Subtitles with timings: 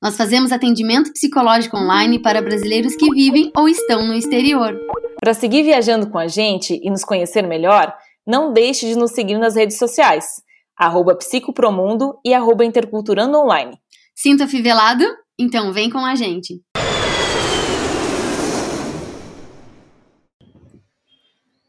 [0.00, 4.78] Nós fazemos atendimento psicológico online para brasileiros que vivem ou estão no exterior.
[5.20, 7.92] Para seguir viajando com a gente e nos conhecer melhor,
[8.24, 10.24] não deixe de nos seguir nas redes sociais,
[10.78, 13.76] arroba psicopromundo e arroba interculturando online.
[14.14, 15.04] Sinta fivelado?
[15.36, 16.62] Então vem com a gente!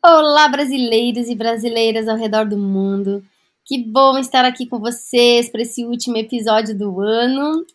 [0.06, 3.24] Olá, brasileiros e brasileiras ao redor do mundo.
[3.66, 7.66] Que bom estar aqui com vocês para esse último episódio do ano.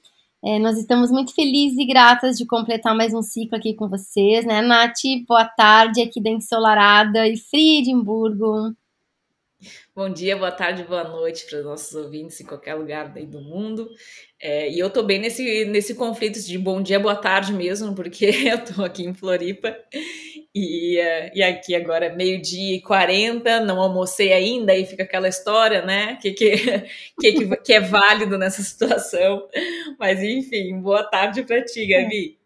[0.47, 4.45] É, nós estamos muito felizes e gratas de completar mais um ciclo aqui com vocês,
[4.45, 5.01] né, Nath?
[5.27, 8.75] Boa tarde aqui da ensolarada e fria Edimburgo.
[9.97, 13.41] Bom dia, boa tarde, boa noite para os nossos ouvintes em qualquer lugar daí do
[13.41, 13.89] mundo.
[14.39, 18.27] É, e eu tô bem nesse, nesse conflito de bom dia, boa tarde mesmo, porque
[18.45, 19.75] eu tô aqui em Floripa
[20.55, 21.01] e,
[21.35, 26.17] e aqui agora é meio-dia e 40, não almocei ainda, e fica aquela história, né?
[26.17, 26.47] Que, que,
[27.19, 29.49] que, que é válido nessa situação.
[29.99, 32.39] Mas enfim, boa tarde para ti, Gabi.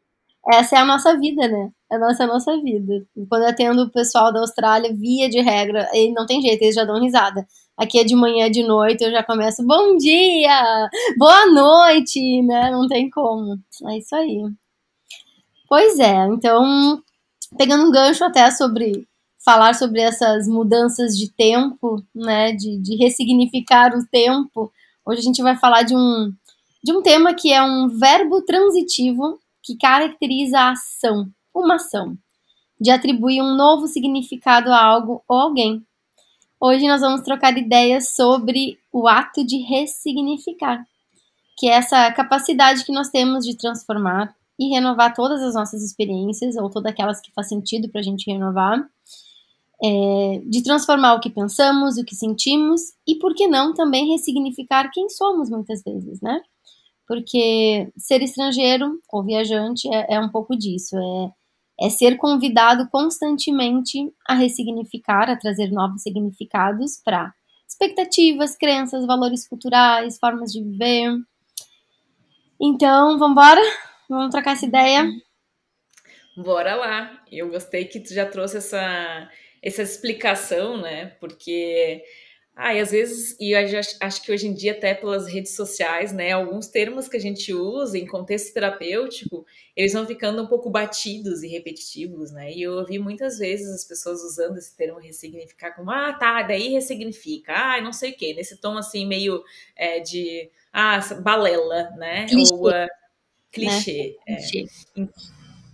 [0.51, 1.71] Essa é a nossa vida, né?
[1.93, 3.07] É a nossa, a nossa vida.
[3.29, 6.75] Quando eu atendo o pessoal da Austrália, via de regra, e não tem jeito, eles
[6.75, 7.47] já dão risada.
[7.77, 12.71] Aqui é de manhã, de noite, eu já começo, bom dia, boa noite, né?
[12.71, 13.59] Não tem como.
[13.91, 14.43] É isso aí.
[15.69, 17.03] Pois é, então,
[17.57, 19.07] pegando um gancho até sobre
[19.45, 22.53] falar sobre essas mudanças de tempo, né?
[22.53, 24.73] De, de ressignificar o tempo.
[25.07, 26.33] Hoje a gente vai falar de um,
[26.83, 32.17] de um tema que é um verbo transitivo que caracteriza a ação uma ação,
[32.81, 35.85] de atribuir um novo significado a algo ou alguém.
[36.61, 40.85] Hoje nós vamos trocar ideias sobre o ato de ressignificar,
[41.57, 46.57] que é essa capacidade que nós temos de transformar e renovar todas as nossas experiências,
[46.57, 48.85] ou todas aquelas que faz sentido para a gente renovar,
[49.83, 54.91] é, de transformar o que pensamos, o que sentimos e, por que não, também ressignificar
[54.93, 56.41] quem somos muitas vezes, né?
[57.07, 61.33] Porque ser estrangeiro ou viajante é, é um pouco disso, é
[61.81, 67.33] é ser convidado constantemente a ressignificar, a trazer novos significados para
[67.69, 71.15] expectativas, crenças, valores culturais, formas de viver.
[72.61, 73.61] Então, vamos embora?
[74.09, 75.07] Vamos trocar essa ideia?
[76.37, 77.25] Bora lá.
[77.31, 79.31] Eu gostei que tu já trouxe essa,
[79.63, 81.07] essa explicação, né?
[81.21, 82.03] Porque
[82.61, 86.33] ah, e às vezes, e acho que hoje em dia, até pelas redes sociais, né,
[86.33, 89.47] alguns termos que a gente usa em contexto terapêutico,
[89.77, 92.53] eles vão ficando um pouco batidos e repetitivos, né?
[92.53, 96.71] E eu ouvi muitas vezes as pessoas usando esse termo ressignificar como, ah, tá, daí
[96.71, 99.41] ressignifica, ah, não sei o quê, nesse tom assim meio
[99.77, 102.27] é, de, ah, balela, né?
[102.27, 102.53] Clichê.
[102.55, 102.89] Ou uh,
[103.51, 104.17] clichê.
[104.27, 104.37] Né?
[104.97, 105.09] É.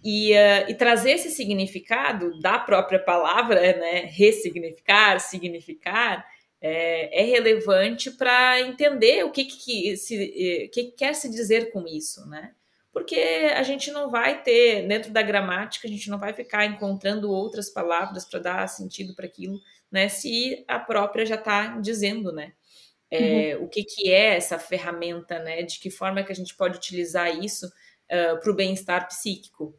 [0.06, 4.00] E, uh, e, trazer esse significado da própria palavra, né?
[4.06, 6.26] Ressignificar, significar
[6.66, 11.86] é, é relevante para entender o que, que, se, eh, que quer se dizer com
[11.86, 12.52] isso, né?
[12.90, 13.16] Porque
[13.54, 17.68] a gente não vai ter, dentro da gramática, a gente não vai ficar encontrando outras
[17.68, 19.60] palavras para dar sentido para aquilo,
[19.92, 20.08] né?
[20.08, 22.54] Se a própria já está dizendo, né?
[23.16, 23.64] É, uhum.
[23.64, 25.62] O que, que é essa ferramenta, né?
[25.62, 29.74] De que forma que a gente pode utilizar isso uh, para o bem-estar psíquico.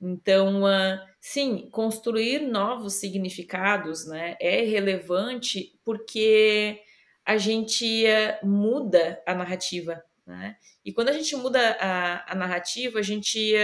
[0.00, 6.80] Então, uh, sim, construir novos significados né, é relevante porque
[7.24, 10.02] a gente uh, muda a narrativa.
[10.26, 10.56] Né?
[10.84, 13.54] E quando a gente muda a, a narrativa, a gente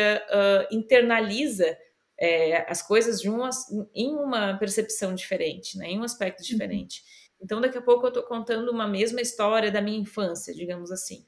[0.70, 1.76] internaliza
[2.18, 3.50] é, as coisas de uma,
[3.92, 6.46] em uma percepção diferente, né, em um aspecto uhum.
[6.46, 7.00] diferente.
[7.00, 7.21] Uhum.
[7.42, 11.26] Então, daqui a pouco eu estou contando uma mesma história da minha infância, digamos assim.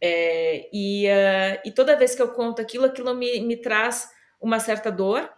[0.00, 1.06] É, e,
[1.64, 4.08] e toda vez que eu conto aquilo, aquilo me, me traz
[4.40, 5.30] uma certa dor,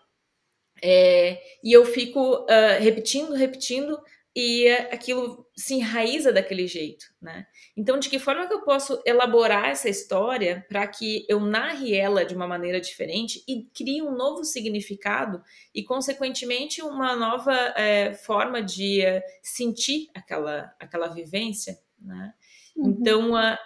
[0.83, 3.99] é, e eu fico uh, repetindo, repetindo,
[4.37, 7.47] e aquilo se enraiza daquele jeito, né?
[7.77, 12.25] Então, de que forma que eu posso elaborar essa história para que eu narre ela
[12.25, 15.43] de uma maneira diferente e crie um novo significado
[15.73, 22.35] e, consequentemente, uma nova é, forma de é, sentir aquela, aquela vivência, né?
[22.77, 22.91] Uhum.
[22.91, 23.57] Então, uh,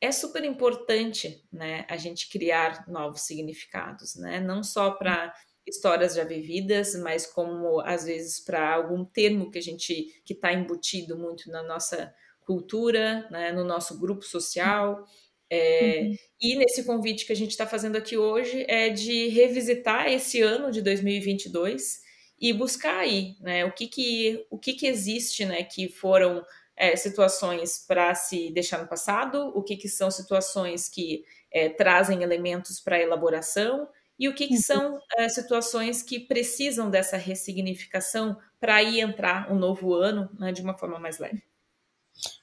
[0.00, 5.34] é super importante, né, a gente criar novos significados, né, não só para
[5.68, 10.52] histórias já vividas, mas como às vezes para algum termo que a gente que está
[10.52, 12.12] embutido muito na nossa
[12.44, 15.04] cultura, né, no nosso grupo social.
[15.50, 16.16] É, uhum.
[16.40, 20.70] E nesse convite que a gente está fazendo aqui hoje é de revisitar esse ano
[20.70, 22.00] de 2022
[22.40, 26.44] e buscar aí, né, o que que, o que, que existe, né, que foram
[26.76, 32.22] é, situações para se deixar no passado, o que, que são situações que é, trazem
[32.22, 33.88] elementos para elaboração
[34.18, 34.60] e o que, que uhum.
[34.62, 40.60] são é, situações que precisam dessa ressignificação para aí entrar um novo ano né, de
[40.60, 41.42] uma forma mais leve.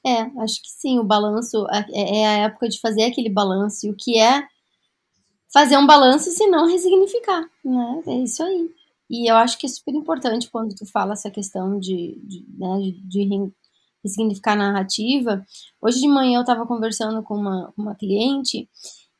[0.05, 3.85] É, acho que sim, o balanço é, é, a época de fazer aquele balanço.
[3.85, 4.47] E o que é
[5.53, 8.03] fazer um balanço se não ressignificar, né?
[8.07, 8.69] É isso aí.
[9.09, 12.93] E eu acho que é super importante quando tu fala essa questão de, de, né,
[13.03, 13.51] de
[14.03, 15.45] ressignificar a narrativa.
[15.81, 18.67] Hoje de manhã eu estava conversando com uma, uma cliente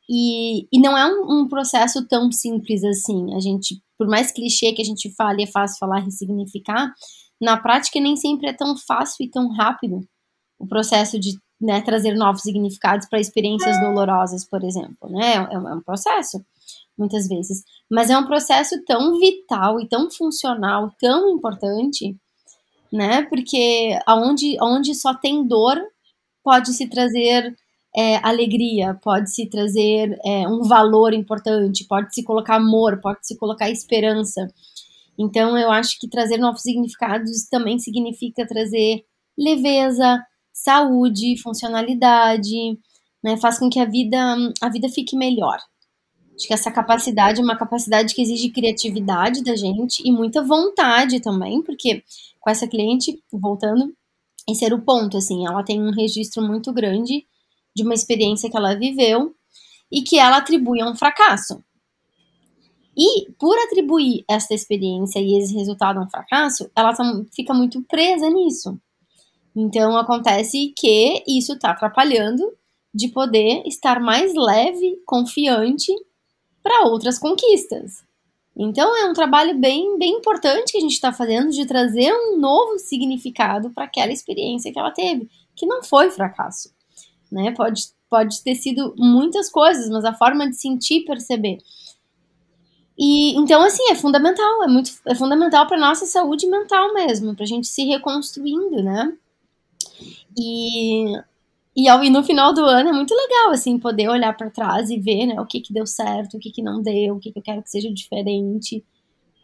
[0.10, 3.34] e, e não é um, um, processo tão simples assim.
[3.36, 6.94] A gente, por mais clichê que a gente fale, é fácil falar ressignificar,
[7.42, 10.02] na prática nem sempre é tão fácil e tão rápido
[10.58, 15.10] o processo de né, trazer novos significados para experiências dolorosas, por exemplo.
[15.10, 15.34] Né?
[15.34, 16.44] É, é, um processo,
[16.98, 17.64] muitas vezes.
[17.90, 22.16] Mas é um processo tão vital e tão funcional, tão importante,
[22.92, 23.24] né?
[23.24, 25.78] Porque aonde, aonde só tem dor,
[26.44, 27.56] pode se trazer
[27.96, 33.38] é, alegria, pode se trazer é, um valor importante, pode se colocar amor, pode se
[33.38, 34.48] colocar esperança.
[35.18, 39.06] Então, eu acho que trazer novos significados também significa trazer
[39.38, 40.22] leveza,
[40.52, 42.78] saúde, funcionalidade,
[43.24, 45.58] né, faz com que a vida, a vida fique melhor.
[46.36, 51.22] Acho que essa capacidade é uma capacidade que exige criatividade da gente e muita vontade
[51.22, 52.04] também, porque
[52.42, 53.94] com essa cliente, voltando,
[54.50, 57.26] esse era o ponto, assim, ela tem um registro muito grande
[57.76, 59.36] de uma experiência que ela viveu
[59.92, 61.64] e que ela atribui a um fracasso.
[62.98, 66.94] E por atribuir essa experiência e esse resultado a um fracasso, ela
[67.34, 68.80] fica muito presa nisso.
[69.56, 72.44] Então acontece que isso está atrapalhando
[72.94, 75.92] de poder estar mais leve, confiante
[76.64, 78.04] para outras conquistas.
[78.58, 82.38] Então é um trabalho bem, bem importante que a gente está fazendo de trazer um
[82.38, 86.70] novo significado para aquela experiência que ela teve, que não foi fracasso,
[87.36, 87.52] né?
[87.52, 91.60] Pode, pode ter sido muitas coisas, mas a forma de sentir, perceber.
[92.98, 97.44] E então assim é fundamental, é muito é fundamental para nossa saúde mental mesmo, para
[97.44, 99.14] a gente se reconstruindo, né?
[100.38, 101.14] E,
[101.76, 104.90] e, ao, e no final do ano é muito legal, assim, poder olhar para trás
[104.90, 107.32] e ver, né, o que que deu certo, o que que não deu, o que
[107.32, 108.84] que eu quero que seja diferente,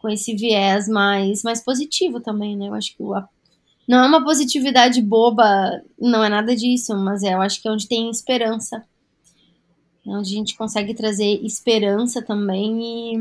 [0.00, 3.14] com esse viés mais, mais positivo também, né, eu acho que o,
[3.86, 7.70] não é uma positividade boba, não é nada disso, mas é, eu acho que é
[7.70, 8.84] onde tem esperança,
[10.06, 13.14] é onde a gente consegue trazer esperança também e,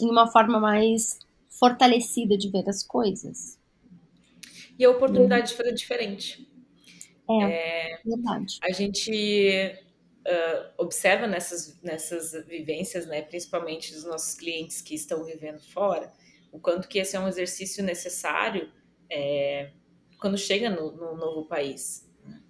[0.00, 1.18] em uma forma mais
[1.48, 3.58] fortalecida de ver as coisas.
[4.78, 6.46] E a oportunidade de fazer diferente.
[7.28, 8.58] É, é verdade.
[8.62, 9.74] A gente
[10.26, 16.12] uh, observa nessas, nessas vivências, né, principalmente dos nossos clientes que estão vivendo fora,
[16.52, 18.70] o quanto que esse é um exercício necessário
[19.10, 19.70] é,
[20.18, 22.08] quando chega no, no novo país.
[22.24, 22.40] Né?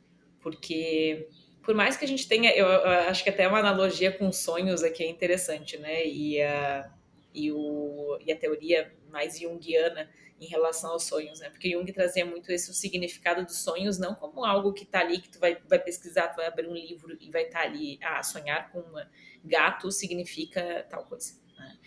[0.40, 1.28] Porque
[1.62, 4.84] por mais que a gente tenha, eu, eu, acho que até uma analogia com sonhos
[4.84, 6.06] aqui é interessante, né?
[6.06, 6.88] E a,
[7.34, 10.08] e, o, e a teoria mais junguiana
[10.40, 11.50] em relação aos sonhos, né?
[11.50, 15.30] Porque Jung trazia muito esse significado dos sonhos não como algo que está ali que
[15.30, 18.22] tu vai, vai pesquisar, tu vai abrir um livro e vai estar tá ali, ah,
[18.22, 19.04] sonhar com um
[19.44, 21.34] gato significa tal coisa.
[21.58, 21.78] Né?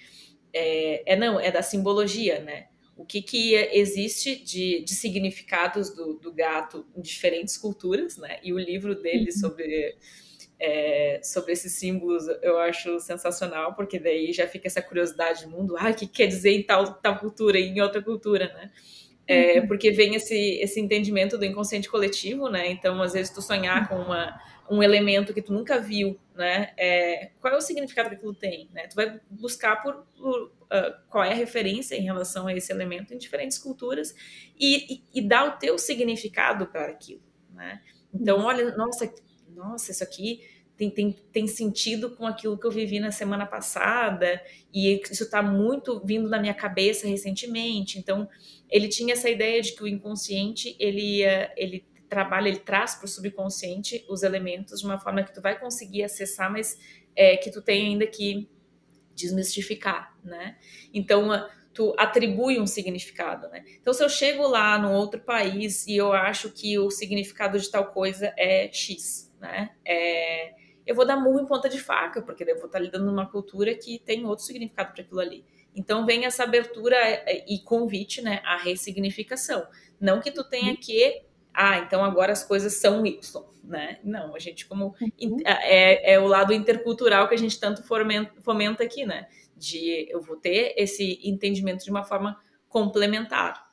[0.52, 2.69] É, é, não, é da simbologia, né?
[3.00, 8.40] O que, que existe de, de significados do, do gato em diferentes culturas, né?
[8.44, 9.40] E o livro dele uhum.
[9.40, 9.96] sobre
[10.60, 15.78] é, sobre esses símbolos eu acho sensacional, porque daí já fica essa curiosidade do mundo,
[15.78, 18.70] ah, o que quer dizer em tal, tal cultura e em outra cultura, né?
[19.32, 19.68] É, uhum.
[19.68, 22.72] porque vem esse, esse entendimento do inconsciente coletivo, né?
[22.72, 24.36] Então, às vezes, tu sonhar com uma,
[24.72, 26.74] um elemento que tu nunca viu, né?
[26.76, 28.88] É, qual é o significado que aquilo tem, né?
[28.88, 33.14] Tu vai buscar por, por uh, qual é a referência em relação a esse elemento
[33.14, 34.16] em diferentes culturas
[34.60, 37.22] e, e, e dar o teu significado para aquilo,
[37.54, 37.82] né?
[38.12, 39.14] Então, olha, nossa,
[39.50, 40.42] nossa, isso aqui
[40.80, 44.42] tem, tem, tem sentido com aquilo que eu vivi na semana passada,
[44.74, 48.00] e isso está muito vindo na minha cabeça recentemente.
[48.00, 48.30] Então,
[48.70, 51.22] ele tinha essa ideia de que o inconsciente, ele,
[51.58, 55.60] ele trabalha, ele traz para o subconsciente os elementos de uma forma que tu vai
[55.60, 56.80] conseguir acessar, mas
[57.14, 58.48] é, que tu tem ainda que
[59.14, 60.56] desmistificar, né?
[60.94, 61.30] Então,
[61.74, 63.66] tu atribui um significado, né?
[63.82, 67.70] Então, se eu chego lá num outro país e eu acho que o significado de
[67.70, 69.72] tal coisa é X, né?
[69.84, 70.59] É,
[70.90, 73.76] eu vou dar murro em ponta de faca, porque eu vou estar lidando numa cultura
[73.76, 75.46] que tem outro significado para aquilo ali.
[75.76, 76.98] Então vem essa abertura
[77.48, 79.68] e convite, né, à ressignificação.
[80.02, 81.22] Não que tu tenha que
[81.54, 84.00] ah, então agora as coisas são Y, né?
[84.04, 85.38] Não, a gente como uhum.
[85.46, 89.28] é, é, o lado intercultural que a gente tanto fomenta aqui, né?
[89.56, 93.69] De eu vou ter esse entendimento de uma forma complementar.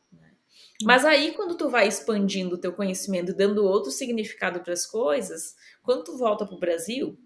[0.80, 0.86] Né?
[0.86, 5.54] Mas aí quando tu vai expandindo o teu conhecimento, dando outro significado para as coisas,
[5.82, 7.18] quando tu volta para o Brasil,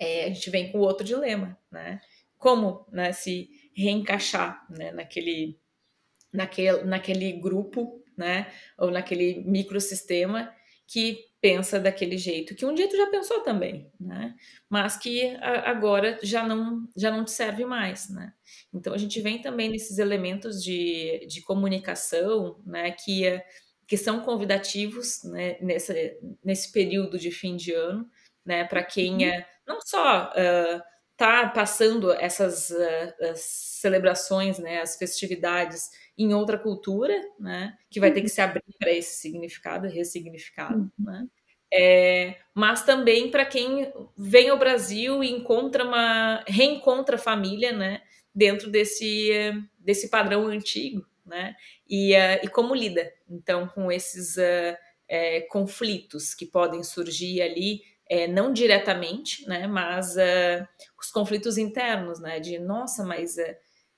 [0.00, 2.00] é, a gente vem com outro dilema, né?
[2.36, 5.58] Como né, se reencaixar né, naquele,
[6.32, 8.52] naquele, naquele grupo, né?
[8.78, 10.52] Ou naquele microsistema
[10.86, 14.34] que pensa daquele jeito, que um dia tu já pensou também, né?
[14.68, 18.32] Mas que agora já não, já não te serve mais, né?
[18.72, 22.90] Então a gente vem também nesses elementos de, de comunicação, né?
[22.90, 23.40] Que,
[23.86, 28.08] que são convidativos né, nesse, nesse período de fim de ano,
[28.44, 28.64] né?
[28.64, 30.82] Para quem é, não só uh,
[31.18, 34.80] tá passando essas uh, celebrações, né?
[34.80, 37.76] As festividades em outra cultura, né?
[37.90, 38.32] Que vai ter que uhum.
[38.32, 41.04] se abrir para esse significado, ressignificado, uhum.
[41.04, 41.26] né?
[41.70, 48.00] É, mas também para quem vem ao Brasil e encontra uma reencontra a família, né?
[48.32, 51.56] Dentro desse desse padrão antigo, né?
[51.90, 54.76] E, uh, e como lida, então, com esses uh,
[55.08, 59.66] é, conflitos que podem surgir ali, é, não diretamente, né?
[59.66, 60.66] Mas uh,
[60.98, 62.40] os conflitos internos, né?
[62.40, 63.36] De nossa, mas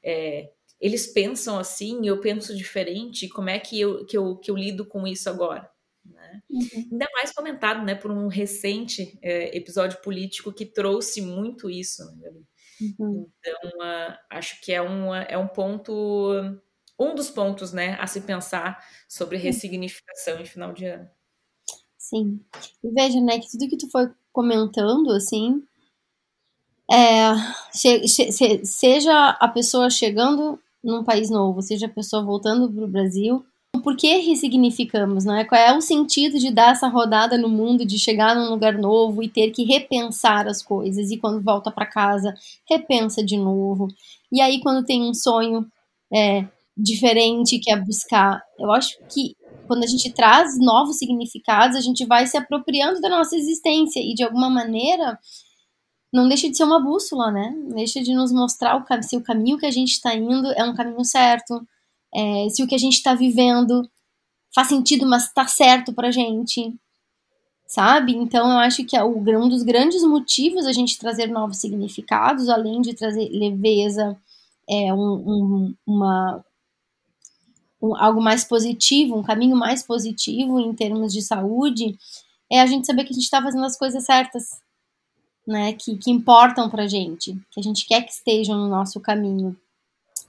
[0.03, 0.51] é,
[0.81, 4.87] eles pensam assim, eu penso diferente, como é que eu, que eu, que eu lido
[4.87, 5.71] com isso agora?
[6.05, 6.43] Né?
[6.51, 6.89] Uhum.
[6.93, 12.03] Ainda mais comentado né, por um recente é, episódio político que trouxe muito isso.
[12.17, 12.31] Né,
[12.99, 13.31] uhum.
[13.39, 16.33] Então, uh, acho que é, um é um ponto,
[16.99, 21.11] um dos pontos né, a se pensar sobre ressignificação em final de ano.
[22.11, 22.41] Sim.
[22.83, 25.63] E veja, né, que tudo que tu foi comentando, assim,
[26.91, 27.31] é,
[28.65, 33.45] seja a pessoa chegando num país novo, seja a pessoa voltando para o Brasil,
[33.85, 35.45] por que ressignificamos, é?
[35.45, 39.23] Qual é o sentido de dar essa rodada no mundo, de chegar num lugar novo
[39.23, 42.35] e ter que repensar as coisas e quando volta para casa
[42.69, 43.87] repensa de novo.
[44.33, 45.65] E aí quando tem um sonho
[46.13, 46.45] é,
[46.77, 49.37] diferente que é buscar, eu acho que
[49.71, 54.15] quando a gente traz novos significados, a gente vai se apropriando da nossa existência e
[54.15, 55.17] de alguma maneira
[56.13, 57.55] não deixa de ser uma bússola, né?
[57.73, 60.75] Deixa de nos mostrar o, se o caminho que a gente está indo é um
[60.75, 61.65] caminho certo,
[62.13, 63.89] é, se o que a gente está vivendo
[64.53, 66.75] faz sentido, mas está certo para gente,
[67.65, 68.17] sabe?
[68.17, 72.81] Então eu acho que é um dos grandes motivos a gente trazer novos significados, além
[72.81, 74.17] de trazer leveza,
[74.69, 76.45] é, um, um, uma,
[77.81, 81.97] um, algo mais positivo, um caminho mais positivo em termos de saúde,
[82.51, 84.61] é a gente saber que a gente está fazendo as coisas certas,
[85.47, 89.57] né, que, que importam pra gente, que a gente quer que estejam no nosso caminho.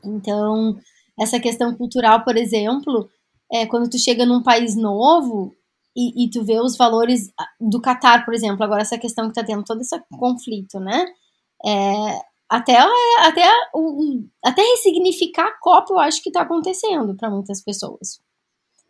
[0.04, 0.80] Então,
[1.20, 3.10] essa questão cultural, por exemplo,
[3.52, 5.56] é, quando tu chega num país novo
[5.96, 9.36] e, e tu vê os valores ah, do Catar, por exemplo, agora essa questão que
[9.36, 11.06] tá tendo todo esse conflito, né?
[11.66, 12.78] É, até
[13.20, 13.48] até,
[14.44, 18.20] até ressignificar a Copa, eu acho que está acontecendo para muitas pessoas.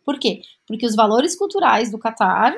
[0.04, 0.42] Por quê?
[0.66, 2.52] Porque os valores culturais do Catar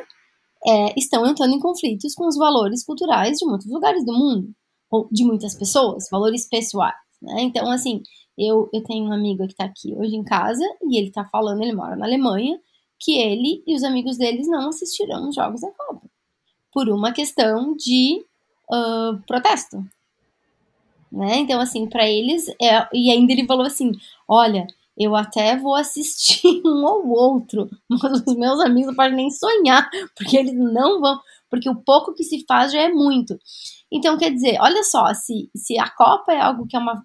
[0.66, 4.54] é, estão entrando em conflitos com os valores culturais de muitos lugares do mundo,
[4.90, 6.94] ou de muitas pessoas, valores pessoais.
[7.20, 7.42] Né?
[7.42, 8.02] Então, assim,
[8.38, 11.62] eu, eu tenho um amigo que está aqui hoje em casa e ele está falando,
[11.62, 12.58] ele mora na Alemanha,
[12.98, 16.08] que ele e os amigos deles não assistirão os jogos da Copa
[16.72, 18.24] por uma questão de
[18.72, 19.84] uh, protesto.
[21.14, 21.36] Né?
[21.36, 23.92] Então, assim, para eles, é, e ainda ele falou assim:
[24.28, 24.66] olha,
[24.98, 29.88] eu até vou assistir um ou outro, mas os meus amigos não podem nem sonhar,
[30.16, 33.38] porque eles não vão, porque o pouco que se faz já é muito.
[33.92, 37.00] Então, quer dizer, olha só, se, se a Copa é algo que é uma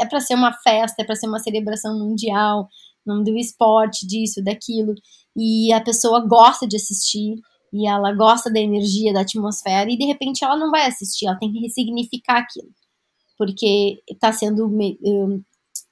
[0.00, 2.68] é para ser uma festa, é para ser uma celebração mundial,
[3.06, 4.92] nome do esporte, disso, daquilo,
[5.36, 7.36] e a pessoa gosta de assistir,
[7.72, 11.38] e ela gosta da energia, da atmosfera, e de repente ela não vai assistir, ela
[11.38, 12.68] tem que ressignificar aquilo.
[13.44, 14.70] Porque está sendo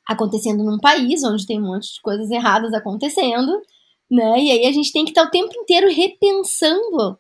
[0.07, 3.61] acontecendo num país onde tem um monte de coisas erradas acontecendo,
[4.11, 4.41] né?
[4.41, 7.19] E aí a gente tem que estar o tempo inteiro repensando,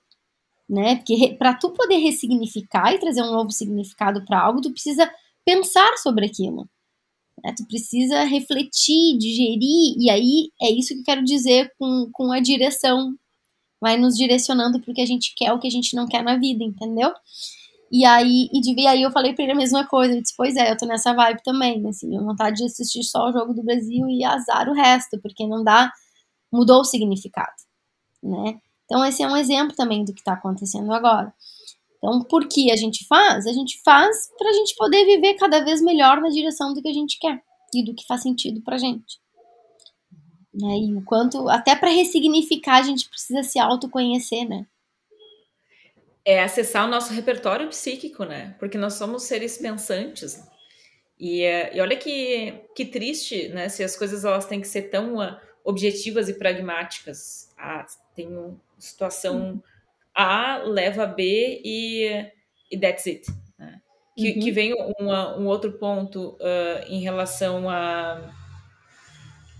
[0.68, 0.96] né?
[0.96, 5.10] Porque para tu poder ressignificar e trazer um novo significado para algo, tu precisa
[5.44, 6.68] pensar sobre aquilo.
[7.44, 7.54] Né?
[7.56, 12.40] Tu precisa refletir, digerir, e aí é isso que eu quero dizer com, com a
[12.40, 13.14] direção.
[13.80, 16.22] Vai nos direcionando para o que a gente quer, o que a gente não quer
[16.22, 17.12] na vida, entendeu?
[17.90, 20.12] E aí, e, de, e aí eu falei pra ele a mesma coisa.
[20.12, 23.28] Ele disse, pois é, eu tô nessa vibe também, assim, eu vontade de assistir só
[23.28, 25.92] o jogo do Brasil e azar o resto, porque não dá,
[26.52, 27.52] mudou o significado,
[28.22, 28.60] né?
[28.84, 31.32] Então esse é um exemplo também do que está acontecendo agora.
[31.98, 33.46] Então, por que a gente faz?
[33.46, 36.88] A gente faz para a gente poder viver cada vez melhor na direção do que
[36.88, 37.42] a gente quer
[37.74, 39.20] e do que faz sentido pra gente.
[40.52, 40.78] Né?
[40.78, 44.66] E o quanto, até para ressignificar, a gente precisa se autoconhecer, né?
[46.24, 48.54] É acessar o nosso repertório psíquico, né?
[48.58, 50.42] Porque nós somos seres pensantes.
[51.18, 53.68] E, e olha que, que triste, né?
[53.68, 57.52] Se as coisas elas têm que ser tão uh, objetivas e pragmáticas.
[57.56, 59.62] Ah, tem uma situação
[60.14, 62.26] A leva a B e,
[62.70, 63.26] e that's it.
[63.58, 63.80] Né?
[64.16, 64.40] Que, uhum.
[64.40, 68.34] que vem uma, um outro ponto uh, em relação a,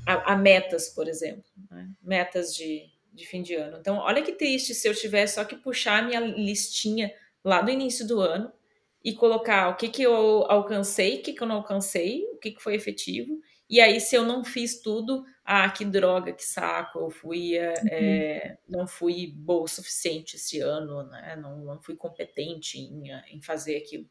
[0.07, 1.45] a, a metas, por exemplo.
[1.71, 1.88] Né?
[2.02, 3.79] Metas de, de fim de ano.
[3.79, 7.12] Então, olha que triste se eu tivesse só que puxar a minha listinha
[7.45, 8.52] lá do início do ano
[9.02, 12.52] e colocar o que, que eu alcancei, o que, que eu não alcancei, o que,
[12.52, 13.40] que foi efetivo.
[13.69, 17.75] E aí, se eu não fiz tudo, ah, que droga, que saco, eu fui, é,
[17.75, 17.88] uhum.
[17.90, 21.37] é, não fui boa o suficiente esse ano, né?
[21.37, 24.07] não, não fui competente em, em fazer aquilo.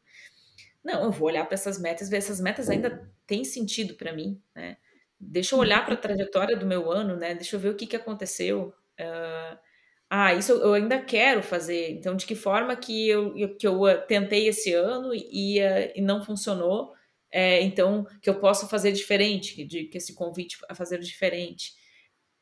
[0.82, 4.40] Não, eu vou olhar para essas metas, ver essas metas ainda têm sentido para mim,
[4.54, 4.78] né?
[5.22, 7.34] Deixa eu olhar para a trajetória do meu ano, né?
[7.34, 8.72] Deixa eu ver o que, que aconteceu.
[9.00, 9.58] Uh,
[10.08, 11.90] ah, isso eu ainda quero fazer.
[11.92, 16.00] Então, de que forma que eu, que eu uh, tentei esse ano e, uh, e
[16.00, 16.92] não funcionou?
[17.32, 21.72] É, então, que eu posso fazer diferente, de que esse convite a fazer diferente.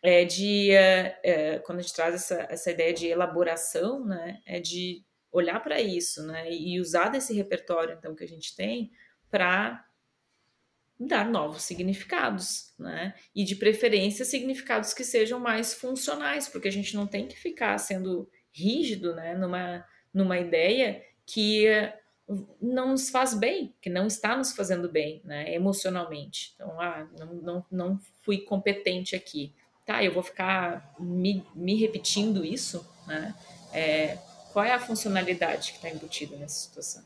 [0.03, 4.41] É de é, quando a gente traz essa, essa ideia de elaboração, né?
[4.47, 6.51] É de olhar para isso, né?
[6.51, 8.91] E usar desse repertório então que a gente tem
[9.31, 9.85] para
[10.99, 13.15] dar novos significados, né?
[13.35, 17.79] E de preferência significados que sejam mais funcionais, porque a gente não tem que ficar
[17.79, 21.67] sendo rígido, né, numa numa ideia que
[22.61, 26.53] não nos faz bem, que não está nos fazendo bem, né, emocionalmente.
[26.55, 29.55] Então, ah, não, não, não fui competente aqui.
[29.87, 33.35] Tá, eu vou ficar me, me repetindo isso, né?
[33.73, 34.19] É,
[34.53, 37.05] qual é a funcionalidade que está embutida nessa situação?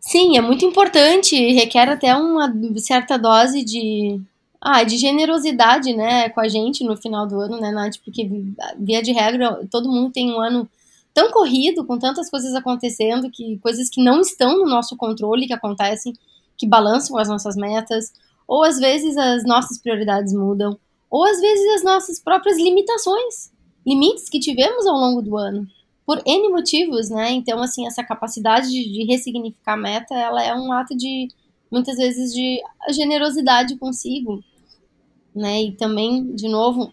[0.00, 4.18] Sim, é muito importante, requer até uma certa dose de,
[4.58, 7.96] ah, de generosidade, né, com a gente no final do ano, né, Nath?
[8.02, 8.28] Porque,
[8.78, 10.66] via de regra, todo mundo tem um ano
[11.12, 15.52] tão corrido, com tantas coisas acontecendo, que coisas que não estão no nosso controle, que
[15.52, 16.14] acontecem,
[16.56, 18.10] que balançam as nossas metas,
[18.48, 20.78] ou às vezes as nossas prioridades mudam,
[21.10, 23.50] ou às vezes as nossas próprias limitações,
[23.86, 25.66] limites que tivemos ao longo do ano
[26.10, 27.30] por N motivos, né?
[27.30, 31.28] Então, assim, essa capacidade de, de ressignificar a meta, ela é um ato de,
[31.70, 32.60] muitas vezes, de
[32.92, 34.42] generosidade consigo,
[35.32, 35.62] né?
[35.62, 36.92] E também, de novo,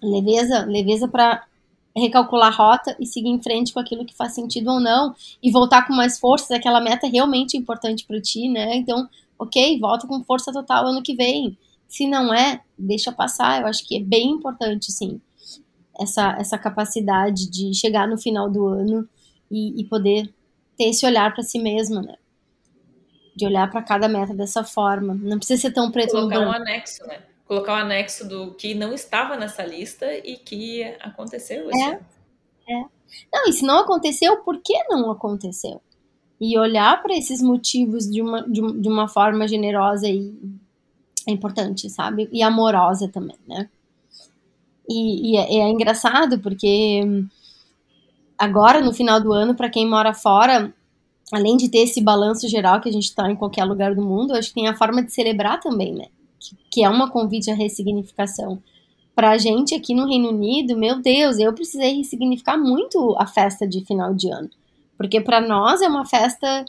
[0.00, 1.44] leveza, leveza para
[1.96, 5.50] recalcular a rota e seguir em frente com aquilo que faz sentido ou não e
[5.50, 8.76] voltar com mais força, aquela meta é realmente importante para ti, né?
[8.76, 11.58] Então, ok, volta com força total ano que vem.
[11.88, 13.62] Se não é, deixa passar.
[13.62, 15.20] Eu acho que é bem importante, sim
[15.98, 19.08] essa, essa capacidade de chegar no final do ano
[19.50, 20.32] e, e poder
[20.76, 22.16] ter esse olhar para si mesma, né?
[23.34, 25.14] De olhar para cada meta dessa forma.
[25.14, 27.20] Não precisa ser tão preto Colocar no um anexo, né?
[27.46, 31.70] Colocar um anexo do que não estava nessa lista e que aconteceu.
[31.70, 32.00] É,
[32.68, 32.84] é.
[33.32, 35.80] Não, e se não aconteceu, por que não aconteceu?
[36.40, 40.34] E olhar para esses motivos de uma, de, de uma forma generosa e
[41.26, 42.28] é importante, sabe?
[42.32, 43.68] E amorosa também, né?
[44.88, 47.02] E, e é, é, engraçado porque
[48.38, 50.72] agora, no final do ano, para quem mora fora,
[51.32, 54.34] além de ter esse balanço geral que a gente está em qualquer lugar do mundo,
[54.34, 56.06] acho que tem a forma de celebrar também, né?
[56.38, 58.62] Que, que é uma convite à ressignificação.
[59.14, 63.66] Para a gente aqui no Reino Unido, meu Deus, eu precisei ressignificar muito a festa
[63.66, 64.50] de final de ano.
[64.96, 66.64] Porque para nós é uma festa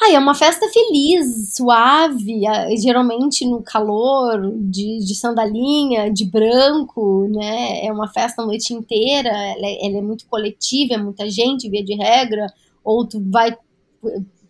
[0.00, 2.42] ah, é uma festa feliz, suave,
[2.80, 7.84] geralmente no calor, de, de sandalinha, de branco, né?
[7.84, 11.68] É uma festa a noite inteira, ela é, ela é, muito coletiva, é muita gente,
[11.68, 12.46] via de regra,
[12.84, 13.56] ou tu vai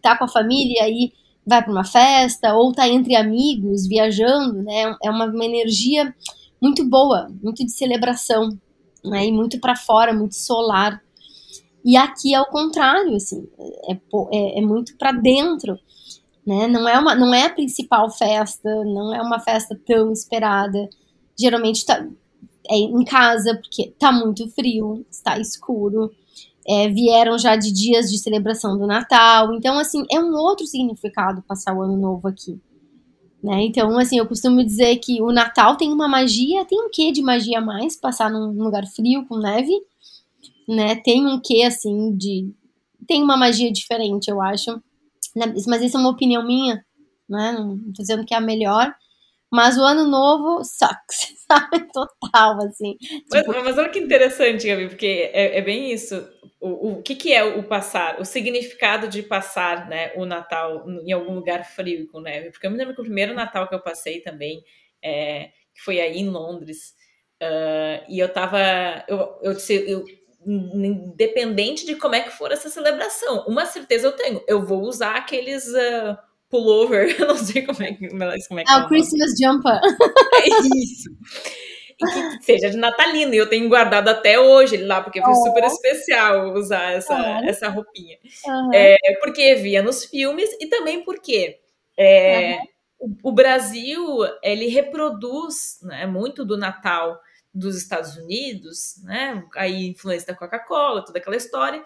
[0.03, 1.13] tá com a família e aí
[1.47, 4.95] vai para uma festa, ou tá entre amigos, viajando, né?
[5.03, 6.15] É uma, uma energia
[6.61, 8.51] muito boa, muito de celebração,
[9.03, 9.27] né?
[9.27, 11.03] E muito para fora, muito solar.
[11.88, 13.48] E aqui é o contrário, assim,
[13.88, 13.94] é,
[14.31, 15.79] é, é muito para dentro,
[16.46, 16.66] né?
[16.68, 20.87] Não é, uma, não é a principal festa, não é uma festa tão esperada.
[21.35, 22.07] Geralmente tá,
[22.70, 26.11] é em casa, porque tá muito frio, está escuro.
[26.68, 29.55] É, vieram já de dias de celebração do Natal.
[29.55, 32.61] Então, assim, é um outro significado passar o ano novo aqui.
[33.42, 33.62] Né?
[33.62, 37.22] Então, assim, eu costumo dizer que o Natal tem uma magia, tem um quê de
[37.22, 39.72] magia a mais, passar num lugar frio, com neve,
[40.69, 40.97] né?
[40.97, 42.53] Tem um quê, assim, de.
[43.07, 44.73] Tem uma magia diferente, eu acho.
[45.35, 45.47] Né?
[45.67, 46.85] Mas isso é uma opinião minha,
[47.29, 47.53] né?
[47.53, 48.95] Não tô dizendo que é a melhor.
[49.51, 51.89] Mas o ano novo sucks, sabe?
[51.91, 52.97] Total, assim.
[52.99, 53.25] Tipo...
[53.33, 56.29] Mas, mas, olha que interessante, Gabi, porque é, é bem isso.
[56.61, 58.21] O, o que, que é o passar?
[58.21, 62.51] O significado de passar né, o Natal em algum lugar frio com neve?
[62.51, 64.63] Porque eu me lembro que o primeiro Natal que eu passei também,
[65.03, 65.51] é,
[65.83, 66.95] foi aí em Londres.
[67.43, 68.59] Uh, e eu tava.
[69.07, 69.53] Eu, eu,
[69.87, 70.05] eu,
[70.46, 75.16] independente de como é que for essa celebração, uma certeza eu tenho: eu vou usar
[75.16, 75.66] aqueles.
[75.68, 76.16] Uh,
[76.51, 78.74] pullover, eu não sei como é que, como é, que é.
[78.74, 79.81] Ah, o Christmas jumper.
[80.35, 81.11] É isso.
[82.01, 85.33] E que seja de natalino, e eu tenho guardado até hoje ele lá, porque foi
[85.33, 85.44] oh.
[85.46, 87.48] super especial usar essa, oh.
[87.48, 88.16] essa roupinha.
[88.46, 88.70] Uhum.
[88.72, 91.59] É, porque via nos filmes e também porque
[91.96, 92.59] é,
[93.01, 93.16] uhum.
[93.24, 94.05] o, o, Brasil,
[94.44, 97.20] ele reproduz né, muito do Natal
[97.55, 99.45] dos Estados Unidos, né?
[99.57, 101.81] Aí influência da Coca-Cola, toda aquela história.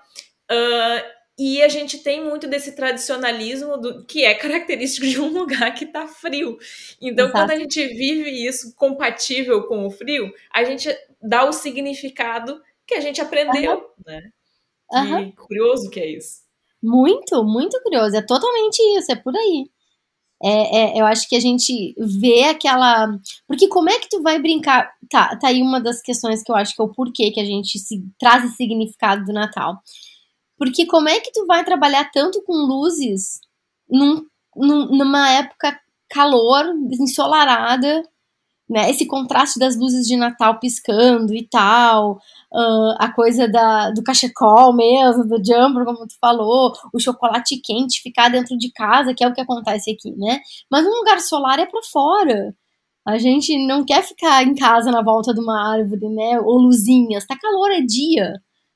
[0.50, 5.74] Uh, e a gente tem muito desse tradicionalismo do, que é característico de um lugar
[5.74, 6.58] que está frio.
[7.00, 7.32] Então, Exato.
[7.32, 10.88] quando a gente vive isso compatível com o frio, a gente
[11.20, 13.88] dá o significado que a gente aprendeu, uhum.
[14.06, 14.30] né?
[14.92, 15.32] Uhum.
[15.32, 16.42] Curioso que é isso.
[16.82, 18.14] Muito, muito curioso.
[18.16, 19.70] É totalmente isso, é por aí.
[20.44, 23.16] É, é, eu acho que a gente vê aquela.
[23.46, 24.90] Porque como é que tu vai brincar?
[25.08, 27.44] Tá, tá aí uma das questões que eu acho que é o porquê que a
[27.44, 29.78] gente se, traz esse significado do Natal.
[30.58, 33.40] Porque como é que tu vai trabalhar tanto com luzes
[33.88, 34.24] num,
[34.56, 35.78] num, numa época
[36.08, 36.66] calor,
[37.00, 38.02] ensolarada,
[38.72, 38.90] né?
[38.90, 42.14] Esse contraste das luzes de Natal piscando e tal,
[42.52, 48.00] uh, a coisa da, do cachecol mesmo, do jumper, como tu falou, o chocolate quente
[48.00, 50.40] ficar dentro de casa, que é o que acontece aqui, né?
[50.70, 52.54] Mas um lugar solar é para fora.
[53.06, 56.40] A gente não quer ficar em casa na volta de uma árvore, né?
[56.40, 57.26] Ou luzinhas.
[57.26, 58.32] Tá calor, é dia.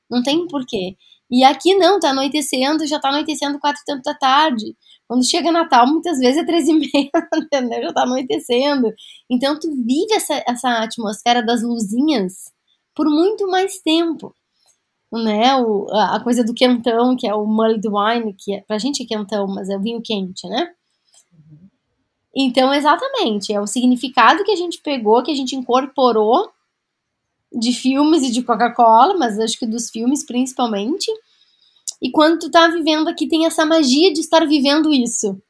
[0.09, 0.95] Não tem porquê.
[1.31, 4.75] E aqui não, tá anoitecendo, já tá anoitecendo quatro e tanto da tarde.
[5.07, 7.83] Quando chega Natal, muitas vezes é três e meia, entendeu?
[7.83, 8.93] Já tá anoitecendo.
[9.29, 12.51] Então tu vive essa, essa atmosfera das luzinhas
[12.93, 14.35] por muito mais tempo.
[15.11, 15.55] Né?
[15.55, 19.05] O, a coisa do quentão, que é o mulled wine, que é, pra gente é
[19.05, 20.69] quentão, mas é o vinho quente, né?
[22.35, 26.51] Então, exatamente, é o significado que a gente pegou, que a gente incorporou
[27.51, 31.09] de filmes e de Coca-Cola, mas acho que dos filmes principalmente.
[32.01, 35.41] E quando tu tá vivendo aqui, tem essa magia de estar vivendo isso,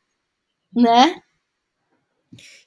[0.74, 1.22] né?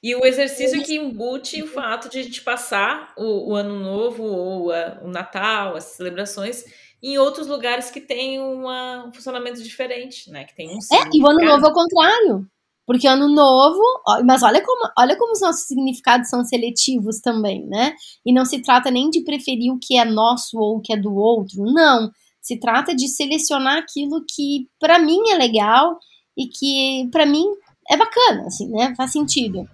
[0.03, 4.23] E o exercício que embute o fato de a gente passar o, o Ano Novo
[4.23, 6.63] ou a, o Natal, as celebrações,
[7.01, 10.43] em outros lugares que têm uma, um funcionamento diferente, né?
[10.43, 12.47] Que tem um É, e o Ano Novo é o contrário.
[12.85, 13.81] Porque ano novo,
[14.25, 17.93] mas olha como, olha como os nossos significados são seletivos também, né?
[18.25, 20.97] E não se trata nem de preferir o que é nosso ou o que é
[20.97, 22.11] do outro, não.
[22.41, 25.97] Se trata de selecionar aquilo que para mim é legal
[26.37, 27.45] e que para mim
[27.89, 28.93] é bacana, assim, né?
[28.95, 29.67] Faz sentido.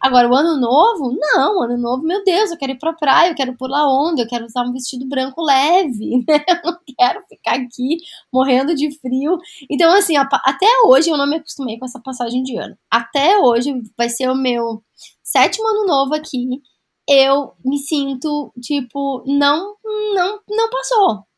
[0.00, 3.34] Agora, o ano novo, não, ano novo, meu Deus, eu quero ir pra praia, eu
[3.34, 6.42] quero pular onda, eu quero usar um vestido branco leve, né?
[6.48, 7.98] Eu não quero ficar aqui
[8.32, 9.36] morrendo de frio.
[9.70, 12.76] Então, assim, até hoje eu não me acostumei com essa passagem de ano.
[12.90, 14.82] Até hoje vai ser o meu
[15.22, 16.62] sétimo ano novo aqui.
[17.06, 19.76] Eu me sinto, tipo, não,
[20.14, 21.29] não, não passou.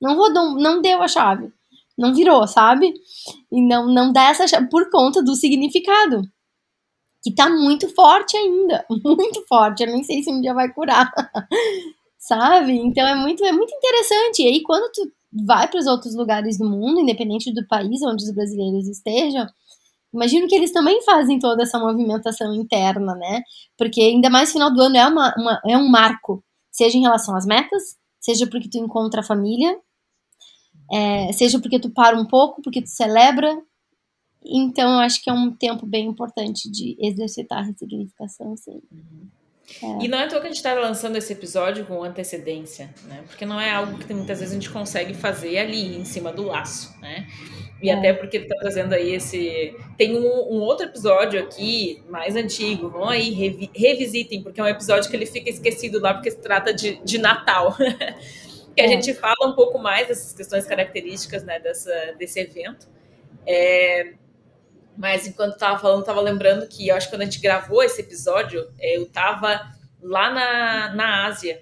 [0.00, 1.52] Não rodou, não deu a chave.
[1.96, 2.94] Não virou, sabe?
[3.50, 6.22] E não, não dá essa chave por conta do significado
[7.22, 9.82] que tá muito forte ainda, muito forte.
[9.82, 11.12] Eu nem sei se um dia vai curar,
[12.18, 12.72] sabe?
[12.72, 14.42] Então é muito, é muito interessante.
[14.42, 15.10] E aí, quando tu
[15.46, 19.46] vai para os outros lugares do mundo, independente do país onde os brasileiros estejam,
[20.12, 23.42] imagino que eles também fazem toda essa movimentação interna, né?
[23.76, 27.36] Porque ainda mais final do ano é, uma, uma, é um marco, seja em relação
[27.36, 29.78] às metas, seja porque tu encontra a família,
[30.92, 33.56] é, seja porque tu para um pouco, porque tu celebra,
[34.44, 38.80] então, eu acho que é um tempo bem importante de exercitar a ressignificação, sim.
[38.90, 39.28] Uhum.
[39.82, 40.04] É.
[40.04, 43.22] E não é à toa que a gente está lançando esse episódio com antecedência, né?
[43.26, 46.44] Porque não é algo que muitas vezes a gente consegue fazer ali, em cima do
[46.44, 47.26] laço, né?
[47.82, 47.94] E é.
[47.94, 49.76] até porque ele está trazendo aí esse.
[49.98, 53.70] Tem um, um, outro episódio aqui, mais antigo, vão aí, revi...
[53.74, 57.18] revisitem, porque é um episódio que ele fica esquecido lá, porque se trata de, de
[57.18, 57.76] Natal.
[58.78, 58.88] que a é.
[58.88, 62.88] gente fala um pouco mais dessas questões características né, dessa, desse evento.
[63.44, 64.14] É,
[64.96, 68.00] mas enquanto estava falando, estava lembrando que eu acho que quando a gente gravou esse
[68.00, 71.60] episódio, é, eu estava lá na, na Ásia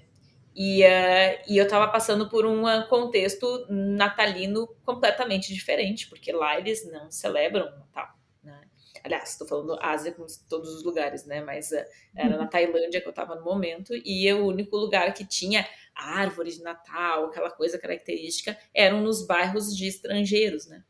[0.54, 6.90] e, uh, e eu estava passando por um contexto natalino completamente diferente, porque lá eles
[6.90, 8.08] não celebram Natal.
[8.42, 8.60] Né?
[9.04, 11.42] Aliás, estou falando Ásia com todos os lugares, né?
[11.42, 12.48] Mas uh, era na uhum.
[12.48, 17.26] Tailândia que eu estava no momento e o único lugar que tinha árvore de Natal,
[17.26, 20.82] aquela coisa característica, eram nos bairros de estrangeiros, né?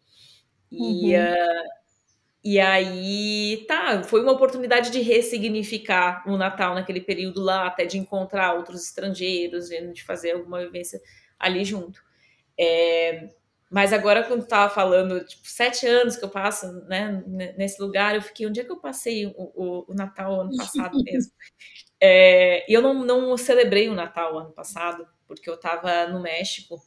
[0.71, 1.23] E, uhum.
[1.23, 1.69] uh,
[2.45, 7.99] e aí, tá, foi uma oportunidade de ressignificar o Natal naquele período lá, até de
[7.99, 11.01] encontrar outros estrangeiros, de fazer alguma vivência
[11.39, 12.01] ali junto.
[12.59, 13.31] É,
[13.71, 17.23] mas agora, quando tu tava falando, tipo, sete anos que eu passo né,
[17.57, 21.03] nesse lugar, eu fiquei, onde é que eu passei o, o, o Natal ano passado
[21.03, 21.33] mesmo?
[22.01, 26.81] é, eu não, não celebrei o Natal ano passado, porque eu estava no México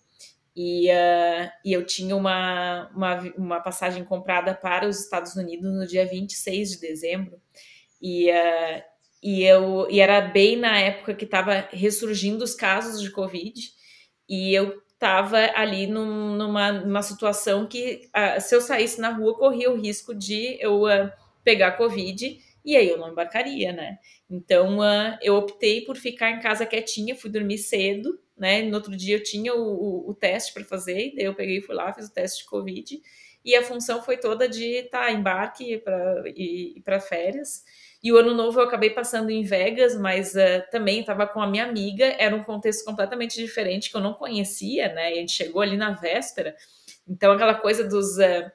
[0.55, 5.85] e, uh, e eu tinha uma, uma, uma, passagem comprada para os Estados Unidos no
[5.85, 7.41] dia 26 de dezembro.
[8.01, 8.83] E, uh,
[9.21, 13.57] e, eu, e era bem na época que estava ressurgindo os casos de Covid.
[14.27, 19.37] E eu estava ali num, numa, numa situação que, uh, se eu saísse na rua,
[19.37, 20.83] corria o risco de eu
[21.43, 23.97] pegar Covid e aí eu não embarcaria, né?
[24.29, 24.79] Então
[25.21, 28.61] eu optei por ficar em casa quietinha, fui dormir cedo né?
[28.63, 31.75] No outro dia eu tinha o, o, o teste para fazer, daí eu peguei, fui
[31.75, 33.01] lá, fiz o teste de Covid,
[33.43, 37.63] e a função foi toda de tá, embarque para ir para férias.
[38.01, 41.47] E o ano novo eu acabei passando em Vegas, mas uh, também estava com a
[41.47, 45.11] minha amiga, era um contexto completamente diferente que eu não conhecia, né?
[45.11, 46.55] E a gente chegou ali na véspera,
[47.07, 48.49] então aquela coisa dos, uh,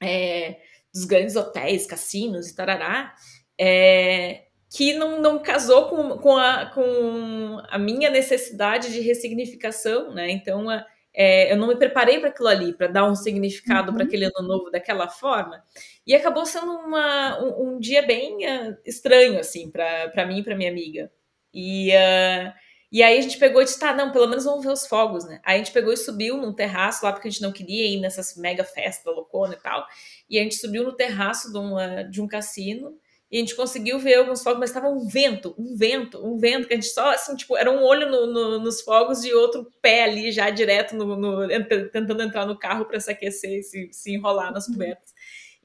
[0.00, 0.58] é,
[0.94, 3.14] dos grandes hotéis, cassinos e tarará,
[3.58, 10.30] é, que não, não casou com, com, a, com a minha necessidade de ressignificação, né?
[10.30, 10.66] Então,
[11.14, 13.96] é, eu não me preparei para aquilo ali, para dar um significado uhum.
[13.96, 15.62] para aquele ano novo daquela forma.
[16.06, 20.56] E acabou sendo uma, um, um dia bem uh, estranho, assim, para mim e para
[20.56, 21.10] minha amiga.
[21.52, 22.52] E, uh,
[22.92, 25.24] e aí a gente pegou e disse, tá, não, pelo menos vamos ver os fogos,
[25.26, 25.40] né?
[25.44, 28.00] Aí a gente pegou e subiu num terraço lá, porque a gente não queria ir
[28.00, 29.86] nessas mega festas loucona e tal.
[30.30, 32.96] E a gente subiu no terraço de, uma, de um cassino
[33.30, 36.66] e a gente conseguiu ver alguns fogos, mas estava um vento, um vento, um vento,
[36.66, 39.70] que a gente só, assim, tipo, era um olho no, no, nos fogos e outro
[39.82, 41.46] pé ali já direto, no,
[41.92, 44.74] tentando entrar no carro para se aquecer e se, se enrolar nas uhum.
[44.74, 45.12] cobertas.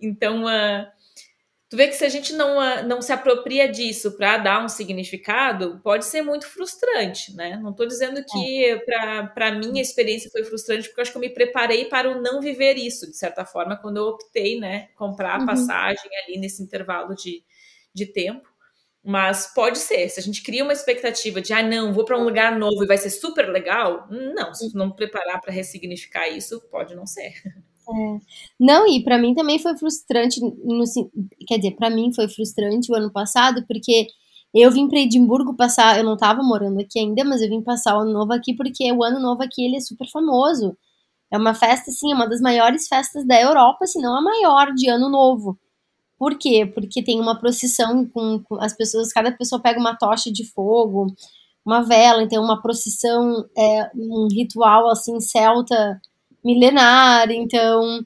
[0.02, 0.86] Então, uh,
[1.70, 4.68] tu vê que se a gente não, uh, não se apropria disso para dar um
[4.68, 7.58] significado, pode ser muito frustrante, né?
[7.64, 8.78] Não estou dizendo que é.
[9.26, 12.22] para mim a experiência foi frustrante, porque eu acho que eu me preparei para o
[12.22, 15.46] não viver isso, de certa forma, quando eu optei, né, comprar a uhum.
[15.46, 17.42] passagem ali nesse intervalo de
[17.94, 18.48] de tempo.
[19.06, 22.24] Mas pode ser, se a gente cria uma expectativa de, ah, não, vou para um
[22.24, 26.96] lugar novo e vai ser super legal, não, se não preparar para ressignificar isso, pode
[26.96, 27.34] não ser.
[27.86, 28.20] É.
[28.58, 30.86] Não, e para mim também foi frustrante, no,
[31.46, 34.08] quer dizer, para mim foi frustrante o ano passado, porque
[34.54, 37.98] eu vim para Edimburgo passar, eu não estava morando aqui ainda, mas eu vim passar
[37.98, 40.78] o ano novo aqui porque o ano novo aqui ele é super famoso.
[41.32, 44.74] É uma festa, assim, é uma das maiores festas da Europa, se não a maior
[44.74, 45.60] de ano novo.
[46.18, 46.66] Por quê?
[46.66, 51.08] Porque tem uma procissão com, com, as pessoas, cada pessoa pega uma tocha de fogo,
[51.66, 56.00] uma vela, então uma procissão, é, um ritual assim celta
[56.44, 58.02] milenar, então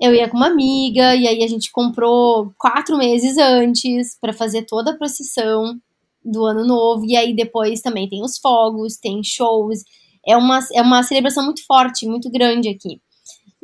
[0.00, 4.64] eu ia com uma amiga e aí a gente comprou quatro meses antes para fazer
[4.66, 5.76] toda a procissão
[6.24, 9.80] do ano novo e aí depois também tem os fogos, tem shows,
[10.26, 13.00] é uma, é uma celebração muito forte, muito grande aqui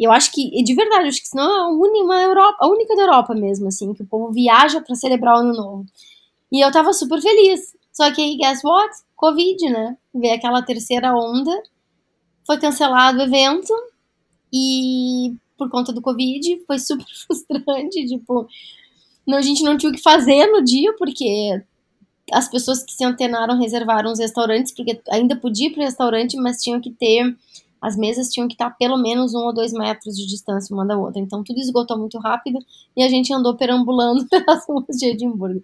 [0.04, 3.02] eu acho que, de verdade, acho que senão é a única, Europa, a única da
[3.02, 5.86] Europa mesmo, assim, que o povo viaja para celebrar o ano novo.
[6.52, 7.76] E eu tava super feliz.
[7.92, 8.94] Só que aí, guess what?
[9.16, 9.96] Covid, né?
[10.14, 11.50] Veio aquela terceira onda,
[12.46, 13.72] foi cancelado o evento,
[14.52, 18.48] e por conta do Covid, foi super frustrante, tipo,
[19.28, 21.60] a gente não tinha o que fazer no dia, porque
[22.32, 26.62] as pessoas que se antenaram reservaram os restaurantes, porque ainda podia ir pro restaurante, mas
[26.62, 27.36] tinham que ter
[27.80, 30.96] as mesas tinham que estar pelo menos um ou dois metros de distância uma da
[30.96, 31.20] outra.
[31.20, 32.58] Então tudo esgotou muito rápido
[32.96, 35.62] e a gente andou perambulando pelas ruas de Edimburgo.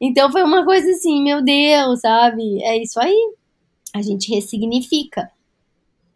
[0.00, 2.62] Então foi uma coisa assim, meu Deus, sabe?
[2.62, 3.34] É isso aí.
[3.94, 5.30] A gente ressignifica.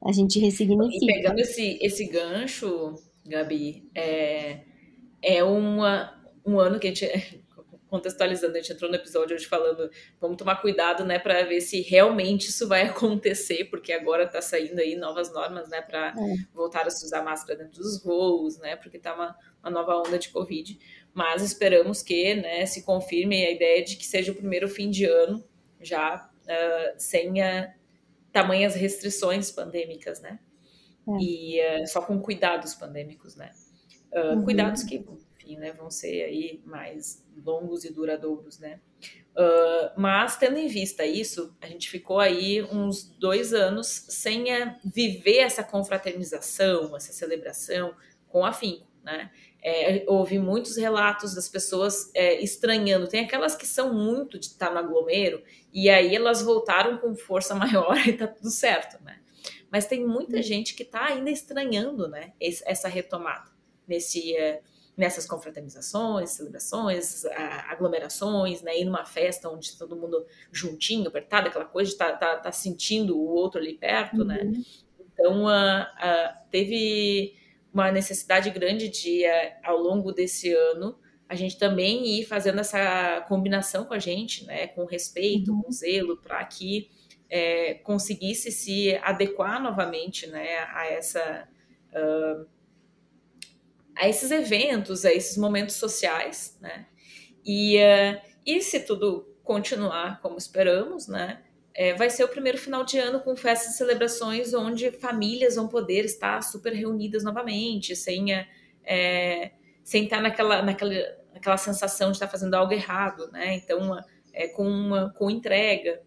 [0.04, 1.04] A gente ressignifica.
[1.04, 2.94] E pegando esse, esse gancho,
[3.26, 4.60] Gabi, é,
[5.22, 6.12] é uma,
[6.44, 7.06] um ano que a gente
[7.88, 11.80] contextualizando, a gente entrou no episódio hoje falando, vamos tomar cuidado, né, para ver se
[11.80, 16.14] realmente isso vai acontecer, porque agora está saindo aí novas normas, né, para é.
[16.54, 20.18] voltar a se usar máscara dentro dos voos, né, porque está uma, uma, nova onda
[20.18, 20.78] de Covid.
[21.14, 25.04] Mas esperamos que, né, se confirme a ideia de que seja o primeiro fim de
[25.04, 25.42] ano
[25.80, 27.68] já uh, sem uh,
[28.32, 30.38] tamanhas restrições pandêmicas, né,
[31.08, 31.12] é.
[31.20, 33.50] e uh, só com cuidados pandêmicos, né.
[34.14, 34.42] Uhum.
[34.42, 35.04] Cuidados que
[35.48, 38.80] enfim, né, vão ser aí mais longos e duradouros, né?
[39.34, 44.74] Uh, mas tendo em vista isso, a gente ficou aí uns dois anos sem uh,
[44.84, 47.94] viver essa confraternização, essa celebração
[48.28, 49.30] com afinco, né?
[49.60, 53.08] É, houve muitos relatos das pessoas é, estranhando.
[53.08, 57.54] Tem aquelas que são muito de estar no aglomero e aí elas voltaram com força
[57.56, 59.18] maior e tá tudo certo, né?
[59.70, 60.42] Mas tem muita uhum.
[60.42, 62.32] gente que está ainda estranhando, né?
[62.40, 63.50] essa retomada
[63.86, 64.62] nesse uh,
[64.98, 67.24] nessas confraternizações, celebrações,
[67.68, 68.76] aglomerações, né?
[68.76, 72.52] Ir numa festa onde todo mundo juntinho, apertado, aquela coisa de estar tá, tá, tá,
[72.52, 74.40] sentindo o outro ali perto, né?
[74.42, 74.50] uhum.
[74.50, 74.62] né?
[75.12, 77.34] Então, uh, uh, teve
[77.72, 83.24] uma necessidade grande de, uh, ao longo desse ano, a gente também ir fazendo essa
[83.28, 85.62] combinação com a gente, né, com respeito, uhum.
[85.62, 86.90] com zelo, para que
[87.28, 91.46] é, conseguisse se adequar novamente, né, a essa
[91.92, 92.46] uh,
[93.98, 96.86] a esses eventos, a esses momentos sociais, né,
[97.44, 101.42] e, uh, e se tudo continuar como esperamos, né,
[101.74, 105.68] é, vai ser o primeiro final de ano com festas e celebrações onde famílias vão
[105.68, 108.32] poder estar super reunidas novamente, sem
[108.84, 109.52] é,
[109.88, 110.94] sem estar naquela, naquela,
[111.32, 113.54] naquela sensação de estar fazendo algo errado, né?
[113.54, 113.98] Então,
[114.34, 116.00] é, com, uma, com entrega.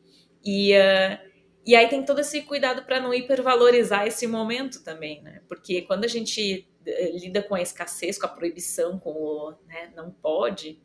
[0.45, 1.31] E, uh,
[1.65, 5.41] e aí tem todo esse cuidado para não hipervalorizar esse momento também, né?
[5.47, 9.91] Porque quando a gente eh, lida com a escassez, com a proibição, com o né,
[9.95, 10.81] não pode,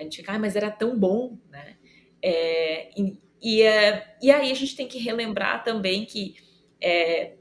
[0.00, 1.76] a gente fica, ah, mas era tão bom, né?
[2.22, 6.36] É, e, e, uh, e aí a gente tem que relembrar também que
[6.80, 7.34] é,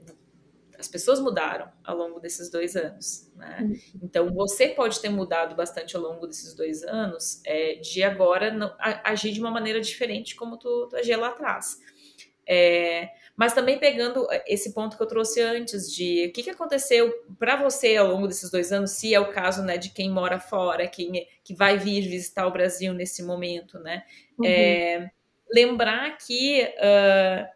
[0.77, 3.59] as pessoas mudaram ao longo desses dois anos, né?
[3.61, 3.79] Uhum.
[4.03, 7.41] Então você pode ter mudado bastante ao longo desses dois anos,
[7.81, 11.79] de agora não, agir de uma maneira diferente como tu, tu agia lá atrás.
[12.45, 13.09] É,
[13.39, 17.55] mas também pegando esse ponto que eu trouxe antes de o que, que aconteceu para
[17.55, 20.89] você ao longo desses dois anos, se é o caso né, de quem mora fora,
[20.89, 24.03] quem que vai vir visitar o Brasil nesse momento, né?
[24.37, 24.45] Uhum.
[24.45, 25.09] É,
[25.49, 27.47] lembrar que uh,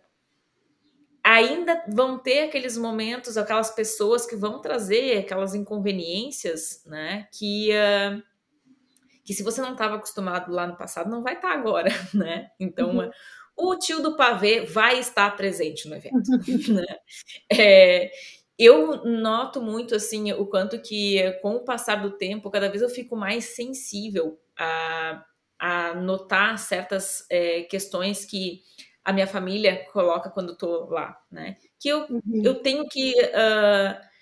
[1.21, 7.27] ainda vão ter aqueles momentos, aquelas pessoas que vão trazer aquelas inconveniências, né?
[7.29, 8.23] Que, uh,
[9.25, 12.51] que se você não estava acostumado lá no passado, não vai estar tá agora, né?
[12.57, 13.11] Então, uhum.
[13.55, 16.29] O tio do pavê vai estar presente no evento,
[16.73, 16.85] né?
[17.51, 18.11] É,
[18.57, 22.89] eu noto muito assim o quanto que com o passar do tempo cada vez eu
[22.89, 25.23] fico mais sensível a,
[25.59, 28.61] a notar certas é, questões que
[29.03, 31.57] a minha família coloca quando estou lá, né?
[31.79, 32.41] Que eu, uhum.
[32.43, 34.12] eu tenho que uh,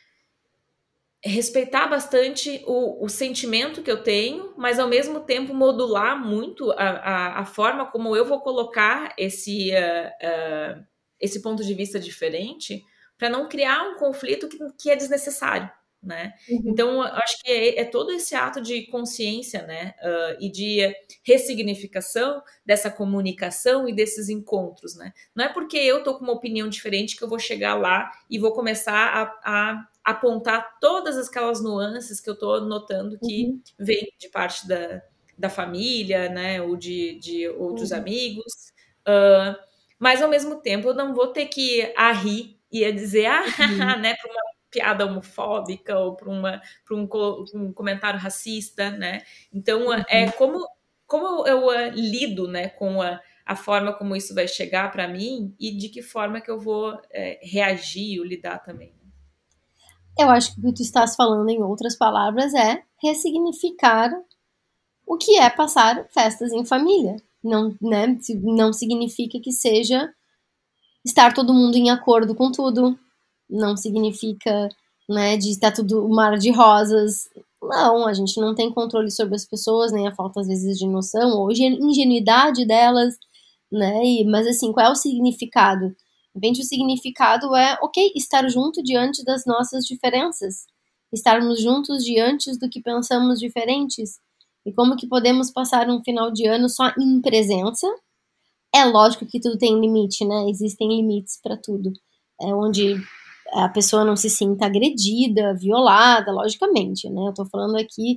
[1.24, 6.76] respeitar bastante o, o, sentimento que eu tenho, mas ao mesmo tempo modular muito a,
[6.76, 10.84] a, a forma como eu vou colocar esse, uh, uh,
[11.20, 12.84] esse ponto de vista diferente
[13.20, 15.70] para não criar um conflito que, que é desnecessário
[16.02, 16.34] né?
[16.50, 16.62] Uhum.
[16.66, 19.94] Então, acho que é, é, todo esse ato de consciência, né?
[20.02, 25.14] Uh, e de ressignificação dessa comunicação e desses encontros, né?
[25.36, 28.40] Não é porque eu tô com uma opinião diferente que eu vou chegar lá e
[28.40, 33.62] vou começar a, a apontar todas aquelas nuances que eu tô notando que uhum.
[33.80, 35.02] vem de parte da,
[35.38, 36.62] da família, né?
[36.62, 37.98] Ou de, de outros uhum.
[37.98, 38.54] amigos.
[39.02, 39.56] Uh,
[40.00, 43.44] mas, ao mesmo tempo, eu não vou ter que a rir e a dizer, ah,
[43.44, 44.00] uhum.
[44.02, 47.08] né, para uma piada homofóbica ou para uma para um,
[47.54, 49.22] um, comentário racista, né?
[49.54, 50.04] Então é uhum.
[50.08, 50.68] é como
[51.06, 55.54] como eu uh, lido, né, com a, a forma como isso vai chegar para mim
[55.60, 58.94] e de que forma que eu vou é, reagir ou lidar também.
[60.20, 64.12] Eu acho que o que tu estás falando, em outras palavras, é ressignificar
[65.08, 67.18] o que é passar festas em família.
[67.44, 70.10] Não, né, não significa que seja
[71.06, 72.98] estar todo mundo em acordo com tudo,
[73.50, 74.70] não significa,
[75.10, 77.30] né, de estar tudo mar de rosas.
[77.62, 80.88] Não, a gente não tem controle sobre as pessoas, nem a falta às vezes de
[80.88, 83.16] noção ou ingenuidade delas,
[83.72, 84.04] né?
[84.04, 85.96] E, mas assim, qual é o significado?
[86.34, 90.66] Repente o significado é, ok, estar junto diante das nossas diferenças,
[91.12, 94.20] estarmos juntos diante do que pensamos diferentes.
[94.66, 97.88] E como que podemos passar um final de ano só em presença?
[98.74, 100.50] É lógico que tudo tem limite, né?
[100.50, 101.92] Existem limites para tudo.
[102.40, 102.96] É onde
[103.54, 107.28] a pessoa não se sinta agredida, violada, logicamente, né?
[107.28, 108.16] Eu tô falando aqui,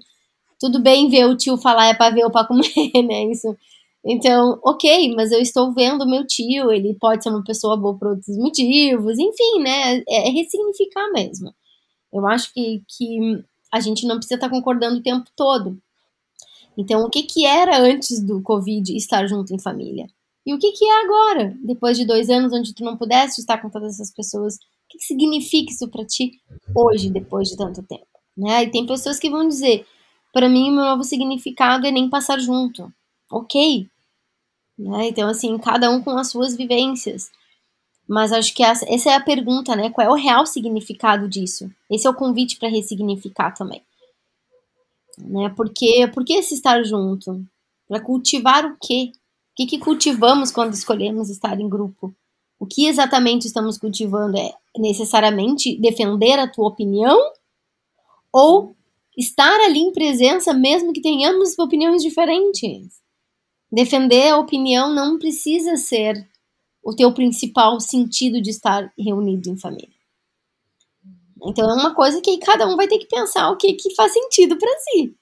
[0.61, 3.25] tudo bem ver o tio falar é para ver ou para comer, né?
[3.25, 3.57] Isso.
[4.07, 8.09] Então, ok, mas eu estou vendo meu tio, ele pode ser uma pessoa boa por
[8.09, 9.99] outros motivos, enfim, né?
[10.07, 11.55] É, é ressignificar mesmo.
[12.13, 15.79] Eu acho que, que a gente não precisa estar concordando o tempo todo.
[16.77, 20.07] Então, o que, que era antes do Covid estar junto em família?
[20.47, 23.59] E o que, que é agora, depois de dois anos onde tu não pudeste estar
[23.59, 26.33] com todas essas pessoas que, que significa isso para ti
[26.75, 28.07] hoje, depois de tanto tempo?
[28.37, 28.65] Né?
[28.65, 29.87] E tem pessoas que vão dizer,
[30.33, 32.93] para mim o meu novo significado é nem passar junto.
[33.31, 33.89] Ok.
[34.79, 35.09] Né?
[35.09, 37.31] Então, assim, cada um com as suas vivências.
[38.07, 39.91] Mas acho que essa, essa é a pergunta, né?
[39.91, 41.71] Qual é o real significado disso?
[41.91, 43.83] Esse é o convite para ressignificar também.
[45.17, 45.49] Né?
[45.57, 47.45] Porque, por que esse estar junto?
[47.89, 49.13] Para cultivar o quê?
[49.53, 52.15] O que, que cultivamos quando escolhemos estar em grupo?
[52.59, 57.19] O que exatamente estamos cultivando é necessariamente defender a tua opinião
[58.33, 58.75] ou
[59.17, 63.04] estar ali em presença mesmo que tenhamos opiniões diferentes.
[63.75, 66.29] Defender a opinião não precisa ser
[66.81, 69.89] o teu principal sentido de estar reunido em família.
[71.45, 74.13] Então é uma coisa que cada um vai ter que pensar o que, que faz
[74.13, 75.17] sentido para si,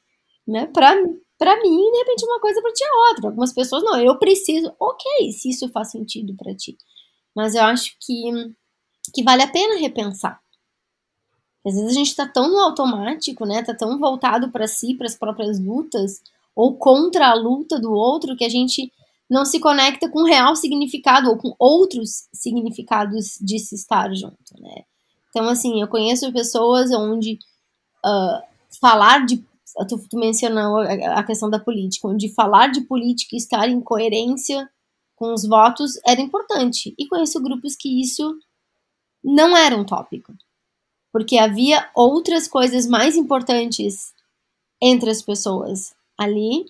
[0.47, 0.67] né?
[0.67, 0.95] Para
[1.39, 3.29] para mim, de repente uma coisa para ti é outra.
[3.29, 6.77] Algumas pessoas não, eu preciso, ok, se isso faz sentido para ti.
[7.35, 8.55] Mas eu acho que
[9.15, 10.41] que vale a pena repensar.
[11.67, 13.63] Às vezes a gente está tão no automático, né?
[13.63, 16.21] Tá tão voltado para si, para as próprias lutas,
[16.55, 18.93] ou contra a luta do outro, que a gente
[19.29, 24.61] não se conecta com o real significado ou com outros significados de se estar junto,
[24.61, 24.85] né?
[25.31, 27.39] Então, assim, eu conheço pessoas onde
[28.05, 28.43] uh,
[28.79, 29.43] falar de.
[29.89, 34.69] Tu, tu mencionou a, questão da política, onde falar de política e estar em coerência
[35.17, 36.95] com os votos era importante.
[36.99, 38.39] E conheço grupos que isso
[39.25, 40.35] não era um tópico.
[41.11, 44.13] Porque havia outras coisas mais importantes
[44.83, 46.67] entre as pessoas ali,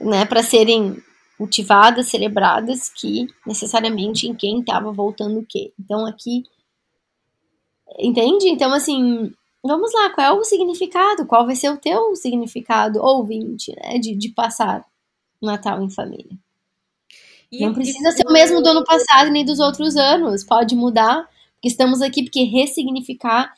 [0.00, 1.02] né, para serem
[1.36, 5.72] cultivadas, celebradas, que necessariamente em quem estava voltando o quê.
[5.78, 6.44] Então aqui
[7.96, 8.48] Entende?
[8.48, 11.26] Então, assim, vamos lá, qual é o significado?
[11.26, 13.98] Qual vai ser o teu significado, ouvinte, né?
[13.98, 14.84] De, de passar
[15.40, 16.36] Natal em família.
[17.50, 20.44] E, Não precisa ser o mesmo do ano passado nem dos outros anos.
[20.44, 23.54] Pode mudar, porque estamos aqui porque ressignificar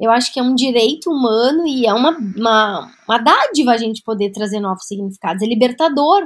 [0.00, 4.02] eu acho que é um direito humano e é uma, uma, uma dádiva a gente
[4.02, 5.42] poder trazer novos significados.
[5.42, 6.22] É libertador.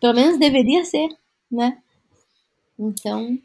[0.00, 1.08] Pelo menos deveria ser,
[1.50, 1.78] né?
[2.78, 3.38] Então.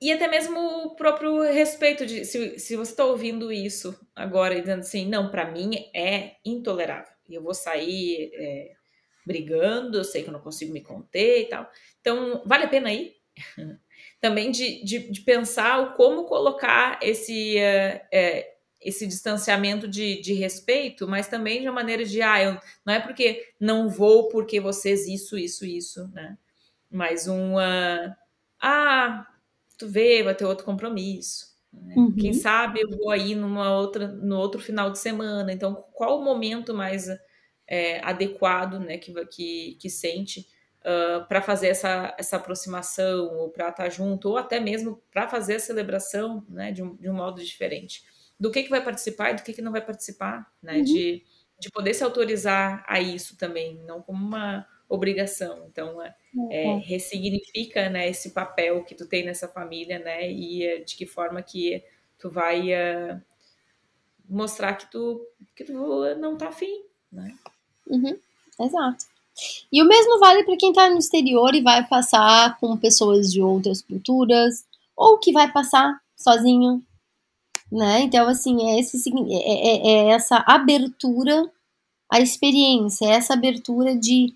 [0.00, 4.60] E até mesmo o próprio respeito de se, se você está ouvindo isso agora e
[4.60, 7.12] dizendo assim, não, para mim é intolerável.
[7.28, 8.72] Eu vou sair é,
[9.26, 11.68] brigando, eu sei que eu não consigo me conter e tal.
[12.00, 13.16] Então, vale a pena ir?
[14.20, 21.06] Também de, de, de, pensar como colocar esse, é, é, esse distanciamento de, de respeito,
[21.06, 25.06] mas também de uma maneira de, ah, eu, não é porque não vou porque vocês
[25.06, 26.36] isso, isso, isso, né?
[26.90, 28.14] Mas um, uh,
[28.60, 29.26] ah,
[29.78, 31.46] tu vê, vai ter outro compromisso.
[31.72, 31.94] Né?
[31.96, 32.14] Uhum.
[32.16, 35.52] Quem sabe eu vou aí numa outra, no outro final de semana.
[35.52, 37.06] Então, qual o momento mais
[37.66, 40.46] é, adequado, né, que, que, que sente
[40.80, 45.28] uh, para fazer essa, essa aproximação, ou para estar tá junto, ou até mesmo para
[45.28, 48.04] fazer a celebração, né, de um, de um modo diferente.
[48.38, 50.84] Do que, que vai participar e do que, que não vai participar, né, uhum.
[50.84, 51.24] de,
[51.58, 55.66] de poder se autorizar a isso também, não como uma obrigação.
[55.70, 56.14] Então, é,
[56.50, 60.30] é, ressignifica né, esse papel que tu tem nessa família, né?
[60.30, 61.84] E é, de que forma que
[62.18, 63.20] tu vai uh,
[64.28, 65.72] mostrar que tu, que tu
[66.16, 67.36] não tá afim, né?
[67.86, 68.18] Uhum,
[68.60, 69.06] exato.
[69.72, 73.40] E o mesmo vale para quem está no exterior e vai passar com pessoas de
[73.40, 74.64] outras culturas,
[74.96, 76.82] ou que vai passar sozinho,
[77.70, 78.00] né?
[78.00, 81.50] Então, assim, é, esse, é, é, é essa abertura
[82.10, 84.34] à experiência, é essa abertura de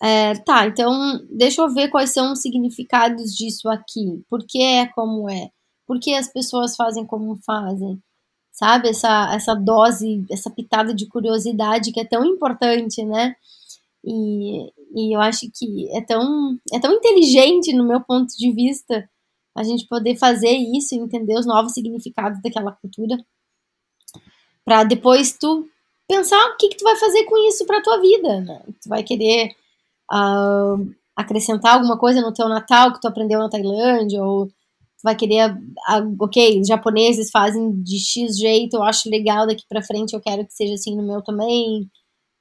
[0.00, 4.22] é, tá, então deixa eu ver quais são os significados disso aqui.
[4.30, 5.50] Por que é como é?
[5.86, 8.00] Por que as pessoas fazem como fazem?
[8.52, 8.88] Sabe?
[8.90, 13.34] Essa, essa dose, essa pitada de curiosidade que é tão importante, né?
[14.08, 19.08] E, e eu acho que é tão, é tão inteligente, no meu ponto de vista,
[19.54, 23.16] a gente poder fazer isso e entender os novos significados daquela cultura.
[24.64, 25.68] para depois tu
[26.08, 28.62] pensar o que, que tu vai fazer com isso pra tua vida, né?
[28.82, 29.50] Tu vai querer
[30.10, 35.14] uh, acrescentar alguma coisa no teu Natal que tu aprendeu na Tailândia, ou tu vai
[35.16, 40.14] querer, uh, ok, os japoneses fazem de X jeito, eu acho legal daqui para frente,
[40.14, 41.90] eu quero que seja assim no meu também,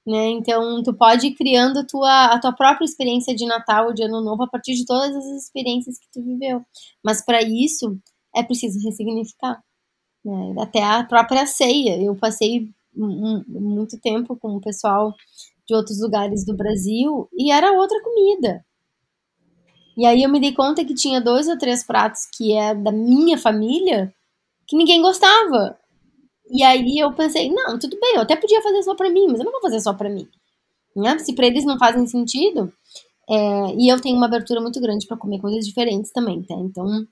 [0.08, 0.30] né?
[0.30, 4.04] Então, tu pode ir criando a tua, a tua própria experiência de Natal ou de
[4.04, 6.62] Ano Novo a partir de todas as experiências que tu viveu.
[7.04, 8.00] Mas para isso,
[8.34, 9.62] é preciso ressignificar.
[10.24, 10.56] Né?
[10.60, 12.02] Até a própria ceia.
[12.02, 15.14] Eu passei muito tempo com o pessoal
[15.68, 18.66] de outros lugares do Brasil e era outra comida.
[19.98, 22.92] E aí eu me dei conta que tinha dois ou três pratos que é da
[22.92, 24.14] minha família
[24.66, 25.78] que ninguém gostava.
[26.50, 29.40] E aí eu pensei, não, tudo bem, eu até podia fazer só para mim, mas
[29.40, 30.28] eu não vou fazer só para mim.
[30.96, 31.18] Né?
[31.20, 32.72] Se para eles não fazem sentido,
[33.30, 36.56] é, e eu tenho uma abertura muito grande para comer coisas diferentes também, tá?
[36.56, 37.06] Então, eu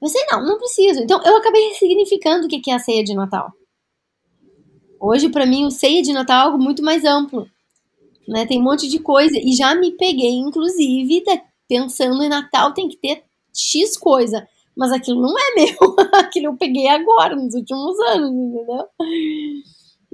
[0.00, 1.00] pensei, não, não preciso.
[1.00, 3.52] Então, eu acabei ressignificando o que é a ceia de Natal.
[5.00, 7.48] Hoje, para mim, o ceia de Natal é algo muito mais amplo.
[8.28, 8.46] Né?
[8.46, 9.36] Tem um monte de coisa.
[9.38, 11.24] E já me peguei, inclusive,
[11.68, 14.46] pensando em Natal tem que ter X coisa.
[14.78, 15.96] Mas aquilo não é meu.
[16.14, 18.86] aquilo eu peguei agora, nos últimos anos, entendeu?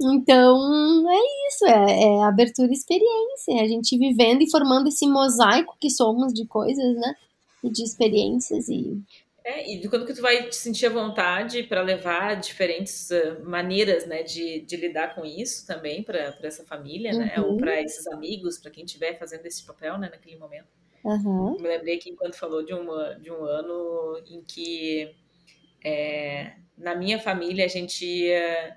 [0.01, 5.07] Então, é isso, é, é abertura e experiência, é a gente vivendo e formando esse
[5.07, 7.13] mosaico que somos de coisas, né?
[7.63, 9.01] E de experiências e
[9.47, 14.07] é, e quando que tu vai te sentir à vontade para levar diferentes uh, maneiras,
[14.07, 17.19] né, de, de lidar com isso também para essa família, uhum.
[17.19, 17.57] né, ou uhum.
[17.57, 20.65] para esses amigos, para quem estiver fazendo esse papel, né, naquele momento.
[21.05, 21.61] Uhum.
[21.61, 25.15] Me lembrei que enquanto falou de, uma, de um ano em que
[25.83, 28.73] É, na minha família, a gente uh,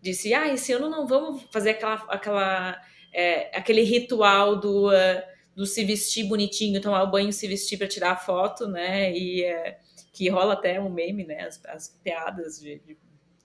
[0.00, 5.22] disse: ah, esse ano não vamos fazer aquela, aquela, é, aquele ritual do, uh,
[5.54, 9.12] do se vestir bonitinho, tomar o banho, se vestir para tirar foto, né?
[9.12, 9.74] E uh,
[10.12, 11.46] que rola até um meme, né?
[11.46, 12.98] As, as piadas de, de,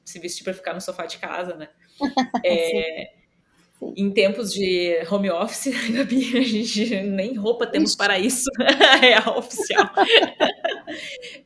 [0.06, 1.70] se vestir para ficar no sofá de casa, né?
[2.46, 3.17] É,
[3.96, 7.98] em tempos de home office, Gabi, a gente nem roupa temos Ixi.
[7.98, 8.50] para isso,
[9.04, 9.90] é a oficial.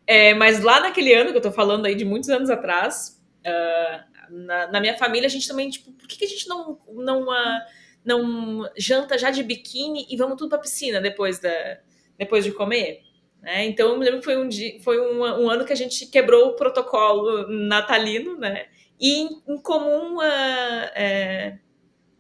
[0.08, 4.34] é, mas lá naquele ano que eu tô falando aí, de muitos anos atrás, uh,
[4.34, 7.24] na, na, minha família, a gente também, tipo, por que, que a gente não, não,
[7.24, 7.62] uh,
[8.04, 11.80] não janta já de biquíni e vamos tudo pra piscina depois, da,
[12.18, 13.02] depois de comer?
[13.42, 13.66] Né?
[13.66, 16.06] Então, eu me lembro que foi, um, dia, foi um, um ano que a gente
[16.06, 18.68] quebrou o protocolo natalino, né?
[18.98, 20.18] E em, em comum...
[20.18, 21.58] Uh, é,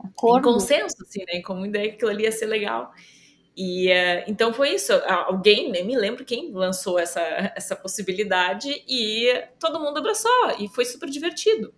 [0.05, 1.41] em consenso, assim, né?
[1.41, 2.91] Comum ideia que aquilo ali ia ser legal.
[3.55, 4.93] E uh, então foi isso.
[4.93, 7.21] Alguém, nem me lembro quem lançou essa,
[7.55, 9.27] essa possibilidade e
[9.59, 11.73] todo mundo abraçou e foi super divertido.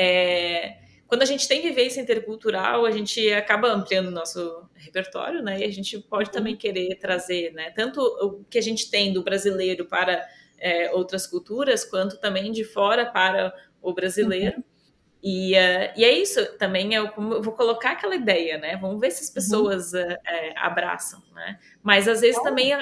[0.00, 0.76] É,
[1.08, 5.58] quando a gente tem vivência intercultural, a gente acaba ampliando o nosso repertório, né?
[5.60, 6.58] E a gente pode também uhum.
[6.58, 7.70] querer trazer, né?
[7.70, 10.24] Tanto o que a gente tem do brasileiro para
[10.58, 14.58] é, outras culturas, quanto também de fora para o brasileiro.
[14.58, 14.64] Uhum.
[15.22, 18.76] E, uh, e é isso também, eu, eu, vou colocar aquela ideia, né?
[18.76, 19.34] Vamos ver se as uhum.
[19.34, 20.00] pessoas uhum.
[20.00, 21.58] uh, uh, abraçam, né?
[21.82, 22.72] Mas às vezes também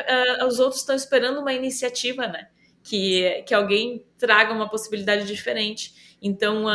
[0.46, 2.48] os outros estão esperando uma iniciativa, né?
[2.82, 6.16] Que, que alguém traga uma possibilidade diferente.
[6.22, 6.66] Então,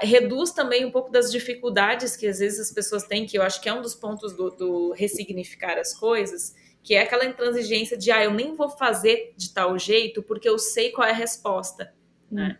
[0.00, 3.60] reduz também um pouco das dificuldades que às vezes as pessoas têm, que eu acho
[3.60, 8.10] que é um dos pontos do, do ressignificar as coisas, que é aquela intransigência de,
[8.10, 11.92] ah, eu nem vou fazer de tal jeito porque eu sei qual é a resposta,
[12.30, 12.58] né?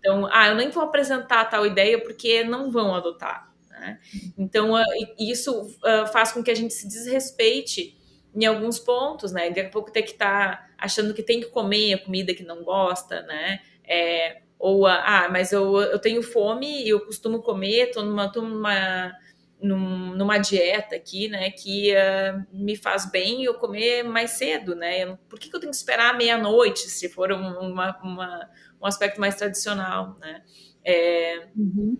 [0.00, 3.52] Então, ah, eu nem vou apresentar tal ideia porque não vão adotar.
[3.70, 4.00] Né?
[4.36, 4.84] Então, uh,
[5.18, 7.96] isso uh, faz com que a gente se desrespeite
[8.34, 9.48] em alguns pontos, né?
[9.48, 12.42] Daqui a pouco tem que estar tá achando que tem que comer a comida que
[12.42, 13.60] não gosta, né?
[13.84, 18.42] É, ou, ah, mas eu, eu tenho fome e eu costumo comer, estou numa, tô
[18.42, 19.12] numa,
[19.60, 25.16] numa dieta aqui, né, que uh, me faz bem eu comer mais cedo, né?
[25.28, 28.50] Por que, que eu tenho que esperar meia-noite se for uma, uma,
[28.80, 30.42] um aspecto mais tradicional, né?
[30.84, 31.98] É, uhum.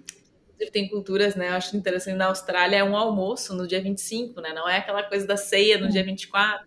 [0.72, 1.48] Tem culturas, né?
[1.48, 4.52] Eu acho interessante, na Austrália é um almoço no dia 25, né?
[4.52, 5.90] Não é aquela coisa da ceia no uhum.
[5.90, 6.66] dia 24.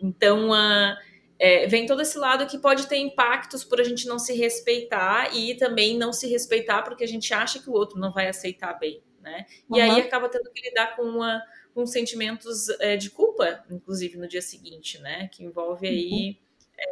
[0.00, 0.96] Então, uh,
[1.38, 5.34] é, vem todo esse lado que pode ter impactos por a gente não se respeitar
[5.34, 8.74] e também não se respeitar porque a gente acha que o outro não vai aceitar
[8.78, 9.46] bem, né?
[9.70, 9.92] E uhum.
[9.92, 11.42] aí acaba tendo que lidar com, uma,
[11.74, 15.28] com sentimentos é, de culpa, inclusive no dia seguinte, né?
[15.28, 16.41] Que envolve aí uhum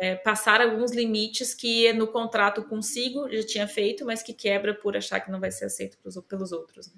[0.01, 4.97] é, passar alguns limites que no contrato consigo já tinha feito, mas que quebra por
[4.97, 6.89] achar que não vai ser aceito pelos outros.
[6.89, 6.95] Né?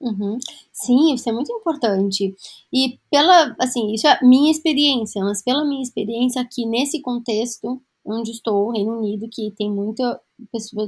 [0.00, 0.38] Uhum.
[0.72, 2.34] Sim, isso é muito importante.
[2.72, 8.30] E pela, assim, isso é minha experiência, mas pela minha experiência aqui nesse contexto onde
[8.32, 10.20] estou, Reino Unido, que tem muita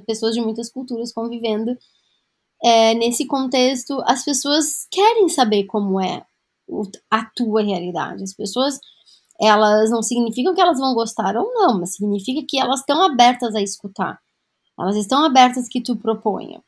[0.07, 1.77] pessoas, de muitas culturas convivendo,
[2.63, 6.25] é, nesse contexto, as pessoas querem saber como é
[7.11, 8.23] a tua realidade.
[8.23, 8.79] As pessoas
[9.41, 13.55] elas não significam que elas vão gostar ou não, mas significa que elas estão abertas
[13.55, 14.19] a escutar.
[14.79, 16.63] Elas estão abertas que tu proponha,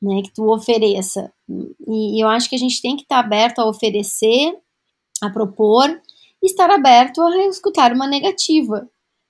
[0.00, 1.32] né, que tu ofereça.
[1.86, 4.56] E, eu acho que a gente tem que estar aberto a oferecer,
[5.22, 5.88] a propor,
[6.42, 8.88] e estar aberto a escutar uma negativa.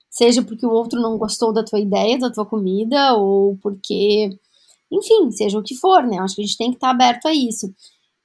[0.09, 4.29] Seja porque o outro não gostou da tua ideia, da tua comida, ou porque,
[4.91, 6.19] enfim, seja o que for, né?
[6.19, 7.73] Acho que a gente tem que estar aberto a isso.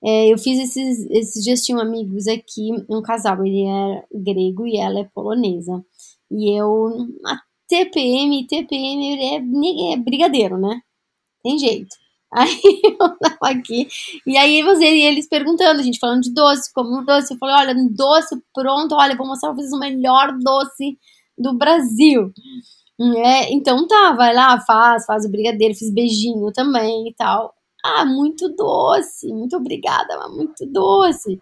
[0.05, 4.76] É, eu fiz esses, esses dias, tinham amigos aqui, um casal, ele é grego e
[4.76, 5.84] ela é polonesa.
[6.30, 6.88] E eu,
[7.26, 10.80] a TPM, TPM é, é brigadeiro, né?
[11.42, 11.96] Tem jeito.
[12.32, 13.88] Aí eu tava aqui,
[14.26, 17.38] e aí você e eles perguntando, a gente falando de doce, como um doce, eu
[17.38, 20.99] falei, olha, doce pronto, olha, vou mostrar pra vocês o melhor doce
[21.38, 22.30] do Brasil.
[23.01, 27.55] É, então tá, vai lá, faz, faz o brigadeiro, fiz beijinho também e tal.
[27.89, 31.41] Ah, muito doce, muito obrigada, mas muito doce.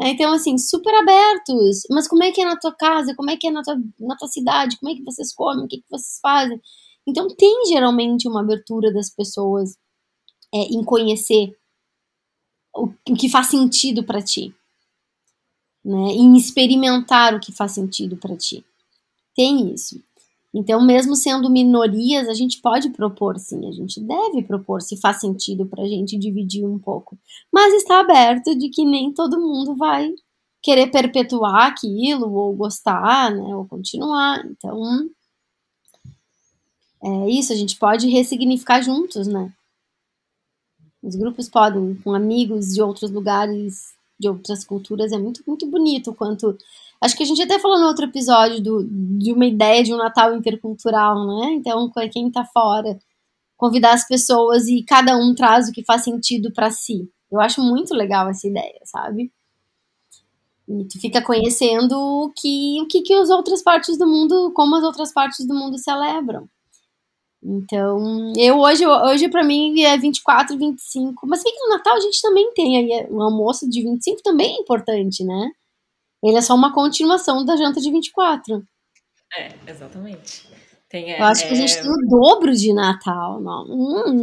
[0.00, 1.82] É, então, assim, super abertos.
[1.90, 3.14] Mas como é que é na tua casa?
[3.16, 4.78] Como é que é na tua, na tua cidade?
[4.78, 5.64] Como é que vocês comem?
[5.64, 6.60] O que, que vocês fazem?
[7.06, 9.76] Então, tem geralmente uma abertura das pessoas
[10.54, 11.56] é, em conhecer
[12.74, 14.54] o, o que faz sentido para ti.
[15.84, 16.12] Né?
[16.12, 18.64] Em experimentar o que faz sentido para ti.
[19.34, 20.00] Tem isso.
[20.52, 25.20] Então, mesmo sendo minorias, a gente pode propor, sim, a gente deve propor, se faz
[25.20, 27.18] sentido para a gente dividir um pouco.
[27.52, 30.10] Mas está aberto de que nem todo mundo vai
[30.62, 34.44] querer perpetuar aquilo, ou gostar, né, ou continuar.
[34.46, 35.08] Então,
[37.04, 39.52] é isso, a gente pode ressignificar juntos, né?
[41.02, 46.12] Os grupos podem, com amigos de outros lugares, de outras culturas é muito, muito bonito.
[46.12, 46.58] Quanto.
[47.00, 48.84] Acho que a gente até falou no outro episódio do,
[49.18, 51.52] de uma ideia de um Natal intercultural, né?
[51.52, 52.98] Então, quem tá fora,
[53.56, 57.08] convidar as pessoas e cada um traz o que faz sentido para si.
[57.30, 59.32] Eu acho muito legal essa ideia, sabe?
[60.68, 64.76] E tu fica conhecendo o que, o que, que as outras partes do mundo, como
[64.76, 66.48] as outras partes do mundo celebram.
[67.42, 71.26] Então, eu hoje, hoje para mim é 24, 25.
[71.26, 74.56] Mas bem que no Natal a gente também tem aí o almoço de 25 também
[74.56, 75.50] é importante, né?
[76.22, 78.62] Ele é só uma continuação da janta de 24.
[79.36, 80.48] É, exatamente.
[80.88, 81.48] Tem, eu acho é...
[81.48, 83.40] que a gente é tem o dobro de Natal.
[83.40, 83.64] Não.
[83.68, 84.22] Hum.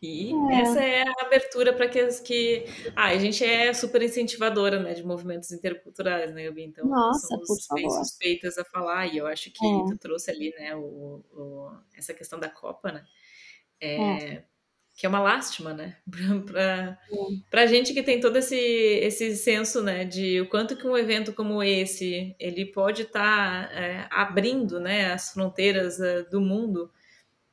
[0.00, 0.60] E é.
[0.60, 5.04] essa é a abertura para que, que ah, a gente é super incentivadora né, de
[5.04, 6.64] movimentos interculturais, né, Gabi?
[6.64, 9.84] Então, Nossa, somos bem suspeitas a falar, e eu acho que é.
[9.88, 13.04] tu trouxe ali né, o, o, essa questão da Copa, né?
[13.80, 14.44] É, é.
[14.98, 15.96] Que é uma lástima, né?
[17.48, 20.98] Para a gente que tem todo esse, esse senso né, de o quanto que um
[20.98, 26.90] evento como esse ele pode estar tá, é, abrindo né, as fronteiras uh, do mundo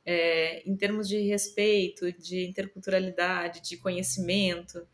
[0.04, 4.84] é, em termos de respeito, de interculturalidade, de conhecimento.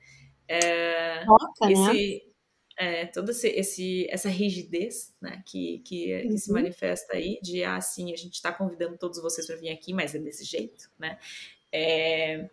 [0.46, 2.32] É, Toca, esse, né?
[2.76, 6.28] é, toda esse, esse, essa rigidez né, que, que, uhum.
[6.28, 6.56] que, se uhum.
[6.56, 10.14] manifesta aí, de ah, sim, a gente está convidando todos vocês para vir aqui, mas
[10.14, 11.18] é desse jeito, né?
[11.72, 12.48] É,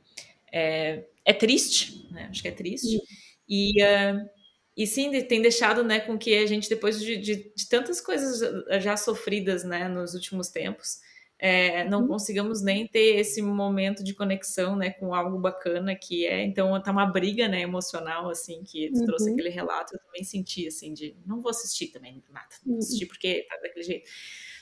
[0.51, 2.27] é, é triste, né?
[2.29, 2.95] Acho que é triste.
[2.95, 3.01] Uhum.
[3.47, 4.29] E, uh,
[4.77, 8.39] e sim, tem deixado né, com que a gente, depois de, de, de tantas coisas
[8.81, 10.99] já sofridas né, nos últimos tempos,
[11.41, 12.07] é, não uhum.
[12.09, 16.91] consigamos nem ter esse momento de conexão, né, com algo bacana que é, então tá
[16.91, 19.05] uma briga, né, emocional, assim, que tu uhum.
[19.05, 22.79] trouxe aquele relato, eu também senti, assim, de não vou assistir também, nada, não vou
[22.79, 23.09] assistir uhum.
[23.09, 24.09] porque tá daquele jeito.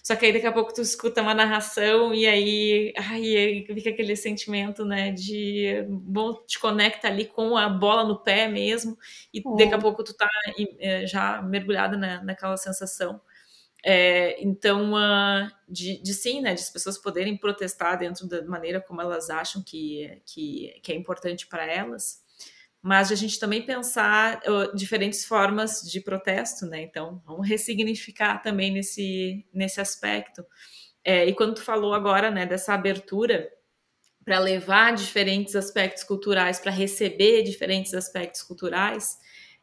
[0.08, 3.90] Só que aí daqui a pouco tu escuta uma narração e aí, ai, aí fica
[3.90, 8.98] aquele sentimento, né, de bom, te conecta ali com a bola no pé mesmo
[9.34, 9.58] e é.
[9.58, 10.30] daqui a pouco tu tá
[10.80, 13.20] eh, já mergulhada na, naquela sensação.
[13.84, 18.80] É, então, uh, de, de, sim, né, de as pessoas poderem protestar dentro da maneira
[18.80, 22.24] como elas acham que, que, que é importante para elas,
[22.88, 26.84] mas de a gente também pensar uh, diferentes formas de protesto, né?
[26.84, 30.42] Então, vamos ressignificar também nesse, nesse aspecto.
[31.04, 33.52] É, e quando tu falou agora, né, dessa abertura
[34.24, 39.18] para levar diferentes aspectos culturais, para receber diferentes aspectos culturais,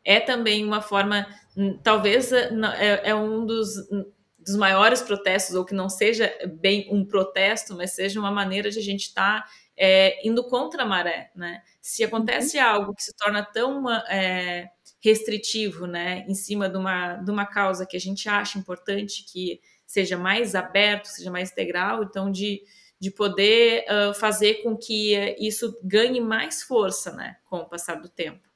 [0.04, 4.04] é também uma forma, hum, talvez é, é, é um dos, hum,
[4.38, 8.80] dos, maiores protestos, ou que não seja bem um protesto, mas seja uma maneira de
[8.80, 11.62] a gente estar tá, é, indo contra a maré, né?
[11.80, 12.64] Se acontece uhum.
[12.64, 14.70] algo que se torna tão é,
[15.04, 19.60] restritivo, né, em cima de uma, de uma causa que a gente acha importante que
[19.86, 22.62] seja mais aberto, seja mais integral, então de,
[22.98, 28.08] de poder uh, fazer com que isso ganhe mais força, né, com o passar do
[28.08, 28.48] tempo.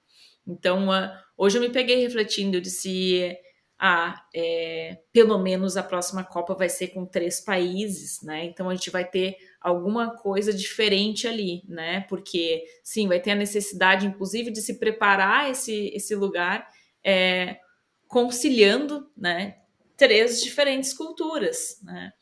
[0.47, 3.37] Então, uh, hoje eu me peguei refletindo de se
[3.79, 8.45] ah, é, pelo menos a próxima Copa vai ser com três países, né?
[8.45, 12.03] Então a gente vai ter alguma coisa diferente ali, né?
[12.09, 16.69] Porque sim, vai ter a necessidade, inclusive, de se preparar esse, esse lugar
[17.05, 17.59] é,
[18.07, 19.57] conciliando, né?
[19.97, 22.13] Três diferentes culturas, né?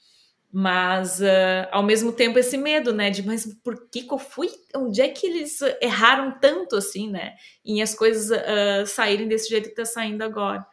[0.59, 4.49] mas uh, ao mesmo tempo esse medo, né, de mas por que, que eu fui,
[4.75, 9.65] onde é que eles erraram tanto assim, né, em as coisas uh, saírem desse jeito
[9.65, 10.65] que está saindo agora.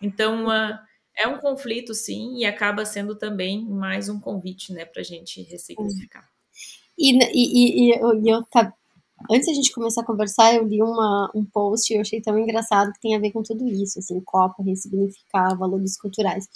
[0.00, 0.78] Então uh,
[1.16, 5.42] é um conflito sim e acaba sendo também mais um convite, né, para a gente
[5.42, 6.28] ressignificar.
[6.98, 8.72] E, e, e, eu, eu tá,
[9.30, 12.38] antes da gente começar a conversar, eu li uma, um post e eu achei tão
[12.38, 16.48] engraçado que tem a ver com tudo isso, assim, Copa, ressignificar valores culturais.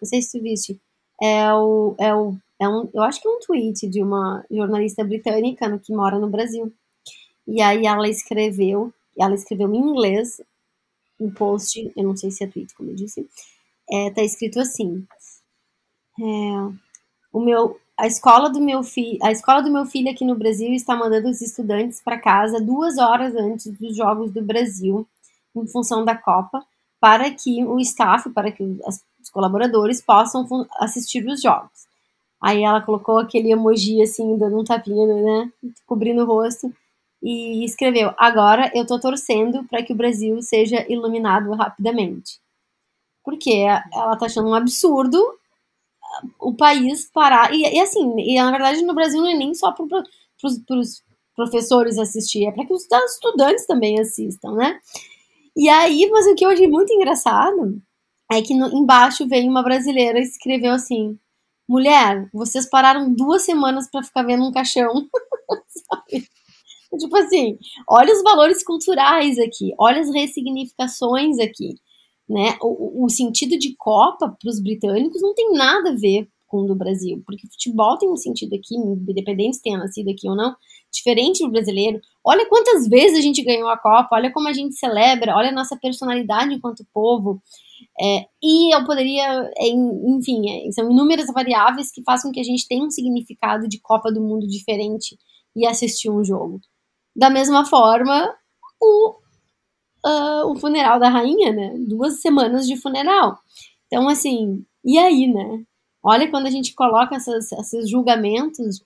[0.00, 0.80] Não sei se tu viste,
[1.20, 5.04] é o, é o é um, eu acho que é um tweet de uma jornalista
[5.04, 6.72] britânica que mora no Brasil.
[7.46, 10.40] E aí ela escreveu, ela escreveu em inglês
[11.20, 13.28] um post, eu não sei se é tweet, como eu disse,
[13.90, 15.06] é, tá escrito assim:
[16.20, 16.22] é,
[17.32, 20.72] o meu, a escola do meu filho, a escola do meu filho aqui no Brasil
[20.72, 25.06] está mandando os estudantes para casa duas horas antes dos jogos do Brasil,
[25.56, 26.64] em função da Copa,
[27.00, 30.46] para que o staff, para que os colaboradores possam
[30.78, 31.86] assistir os jogos.
[32.42, 35.52] Aí ela colocou aquele emoji assim, dando um tapinha, né,
[35.86, 36.72] cobrindo o rosto
[37.22, 42.40] e escreveu: "Agora eu tô torcendo para que o Brasil seja iluminado rapidamente".
[43.24, 45.18] Porque ela tá achando um absurdo
[46.38, 49.72] o país parar e, e assim, e na verdade no Brasil não é nem só
[49.72, 49.84] para
[50.44, 51.02] os
[51.34, 54.78] professores assistir, é para que os estudantes também assistam, né?
[55.56, 57.80] E aí, mas o que eu achei muito engraçado
[58.30, 61.18] é que no, embaixo veio uma brasileira e escreveu assim:
[61.68, 64.92] Mulher, vocês pararam duas semanas para ficar vendo um caixão.
[66.98, 67.58] Tipo assim,
[67.88, 71.74] olha os valores culturais aqui, olha as ressignificações aqui,
[72.28, 72.56] né?
[72.62, 76.66] O, o sentido de Copa para os britânicos não tem nada a ver com o
[76.66, 80.54] do Brasil, porque futebol tem um sentido aqui, independente se tenha nascido aqui ou não,
[80.92, 82.00] diferente do brasileiro.
[82.24, 85.54] Olha quantas vezes a gente ganhou a Copa, olha como a gente celebra, olha a
[85.54, 87.42] nossa personalidade enquanto povo.
[88.00, 92.44] É, e eu poderia, é, enfim, é, são inúmeras variáveis que fazem com que a
[92.44, 95.18] gente tenha um significado de Copa do Mundo diferente
[95.56, 96.60] e assistir um jogo.
[97.16, 98.32] Da mesma forma,
[98.80, 99.14] o,
[100.04, 101.74] uh, o funeral da rainha, né?
[101.78, 103.38] Duas semanas de funeral.
[103.86, 105.62] Então, assim, e aí, né?
[106.02, 108.84] Olha quando a gente coloca essas, esses julgamentos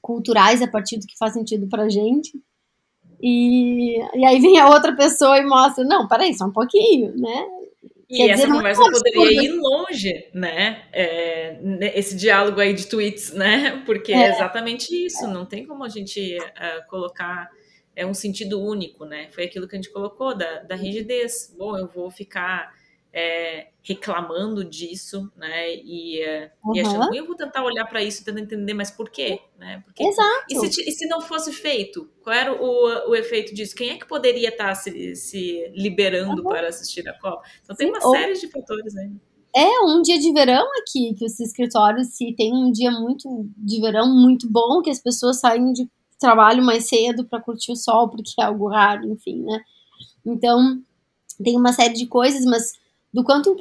[0.00, 2.32] culturais a partir do que faz sentido pra gente.
[3.20, 7.46] E, e aí vem a outra pessoa e mostra, não, peraí, só um pouquinho, né?
[8.10, 10.82] E Quer essa dizer, conversa é poderia ir longe, né?
[10.92, 11.58] É,
[11.94, 13.82] esse diálogo aí de tweets, né?
[13.86, 17.48] Porque é, é exatamente isso, não tem como a gente uh, colocar
[17.94, 19.28] é um sentido único, né?
[19.30, 21.54] Foi aquilo que a gente colocou da, da rigidez.
[21.56, 22.72] Bom, eu vou ficar
[23.12, 25.74] é, reclamando disso, né?
[25.74, 26.20] E,
[26.64, 26.74] uhum.
[26.74, 29.82] e achando, eu vou tentar olhar para isso, tentar entender, mas por quê, né?
[29.84, 30.46] Porque, Exato.
[30.48, 33.74] E se, e se, não fosse feito, qual era o, o efeito disso?
[33.74, 36.48] Quem é que poderia estar tá se, se liberando uhum.
[36.48, 37.42] para assistir a Copa?
[37.62, 38.10] Então tem uma Sim.
[38.10, 39.10] série de fatores aí.
[39.54, 43.28] É um dia de verão aqui, que os escritórios, se tem um dia muito
[43.58, 45.86] de verão muito bom, que as pessoas saem de
[46.22, 49.62] trabalho mais cedo para curtir o sol, porque é algo raro, enfim, né?
[50.24, 50.80] Então,
[51.42, 52.72] tem uma série de coisas, mas
[53.12, 53.56] do quanto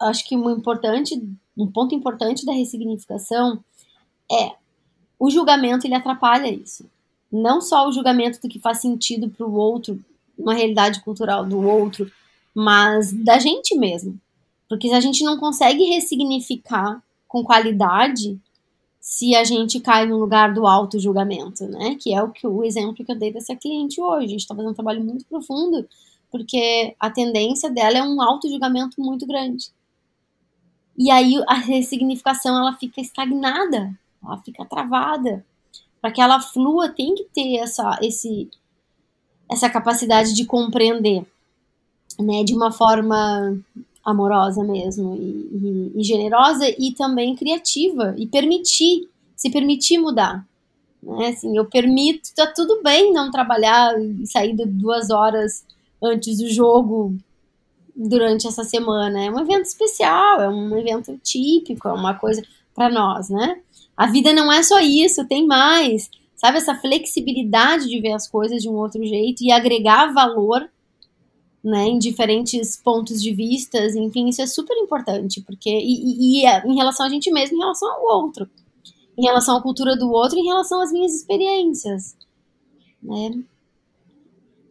[0.00, 1.22] acho que um importante,
[1.56, 3.62] um ponto importante da ressignificação
[4.30, 4.52] é
[5.18, 6.88] o julgamento ele atrapalha isso.
[7.30, 10.02] Não só o julgamento do que faz sentido para o outro,
[10.36, 12.10] uma realidade cultural do outro,
[12.54, 14.18] mas da gente mesmo.
[14.68, 18.38] Porque se a gente não consegue ressignificar com qualidade,
[19.06, 21.94] se a gente cai no lugar do auto-julgamento, né?
[21.94, 24.26] Que é o, que, o exemplo que eu dei dessa cliente hoje.
[24.26, 25.88] A gente está fazendo um trabalho muito profundo,
[26.28, 29.70] porque a tendência dela é um auto-julgamento muito grande.
[30.98, 35.46] E aí a ressignificação ela fica estagnada, ela fica travada.
[36.00, 38.50] Para que ela flua, tem que ter essa, esse,
[39.48, 41.24] essa capacidade de compreender,
[42.18, 42.42] né?
[42.42, 43.56] De uma forma
[44.06, 50.46] amorosa mesmo e, e, e, generosa e também criativa e permitir se permitir mudar
[51.02, 51.28] né?
[51.28, 55.64] Assim eu permito tá tudo bem não trabalhar e sair duas horas
[56.00, 57.16] antes do jogo
[57.96, 59.24] durante essa semana.
[59.24, 62.42] É um evento especial é um evento típico é uma coisa
[62.74, 63.60] para nós né?
[63.96, 66.08] A vida não é só isso tem mais.
[66.36, 70.68] Sabe essa flexibilidade de ver as coisas de um outro jeito e agregar valor
[71.66, 76.46] né, em diferentes pontos de vistas, enfim, isso é super importante, porque e, e, e,
[76.46, 78.48] é em relação a gente mesmo, em relação ao outro,
[79.18, 82.16] em relação à cultura do outro, em relação às minhas experiências,
[83.02, 83.42] né?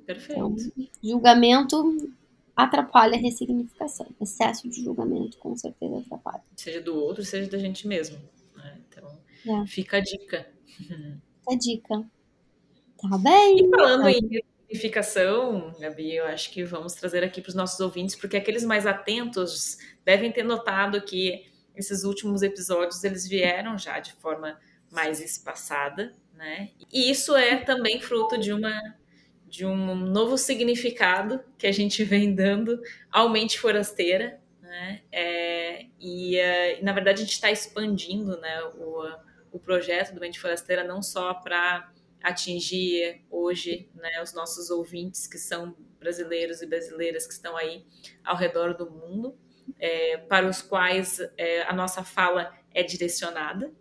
[0.05, 0.39] Perfeito.
[0.39, 0.55] Então,
[1.03, 2.13] julgamento
[2.55, 4.07] atrapalha a ressignificação.
[4.21, 6.43] Excesso de julgamento com certeza atrapalha.
[6.55, 8.17] Seja do outro, seja da gente mesmo.
[8.55, 8.79] Né?
[8.87, 9.67] Então, é.
[9.67, 10.47] fica a dica.
[10.65, 12.09] Fica a dica.
[13.01, 13.65] Tá bem.
[13.65, 18.15] E falando em significação, Gabi, eu acho que vamos trazer aqui para os nossos ouvintes,
[18.15, 21.45] porque aqueles mais atentos devem ter notado que
[21.75, 24.59] esses últimos episódios eles vieram já de forma
[24.91, 26.69] mais espaçada, né?
[26.91, 28.95] E isso é também fruto de uma
[29.47, 35.01] de um novo significado que a gente vem dando ao Mente Forasteira, né?
[35.11, 39.03] É, e, uh, na verdade a gente está expandindo, né, o,
[39.53, 41.89] o projeto do Mente Forasteira não só para
[42.25, 47.85] atingir hoje né, os nossos ouvintes que são brasileiros e brasileiras que estão aí
[48.23, 49.37] ao redor do mundo,
[49.79, 53.71] é, para os quais é, a nossa fala é direcionada,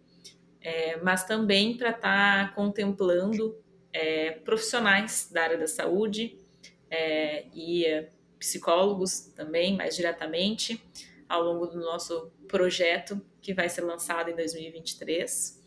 [0.61, 3.59] é, mas também para estar tá contemplando
[3.92, 6.38] é, profissionais da área da saúde
[6.90, 8.07] é, e
[8.38, 10.82] psicólogos também, mais diretamente,
[11.26, 15.63] ao longo do nosso projeto que vai ser lançado em 2023.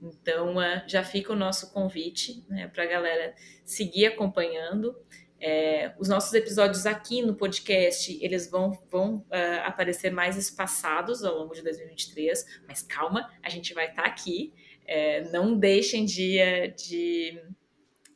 [0.00, 3.34] Então, uh, já fica o nosso convite né, para a galera
[3.64, 4.96] seguir acompanhando.
[5.38, 11.38] É, os nossos episódios aqui no podcast, eles vão, vão uh, aparecer mais espaçados ao
[11.38, 14.52] longo de 2023, mas calma, a gente vai estar tá aqui.
[14.86, 16.38] É, não deixem de,
[16.76, 17.42] de,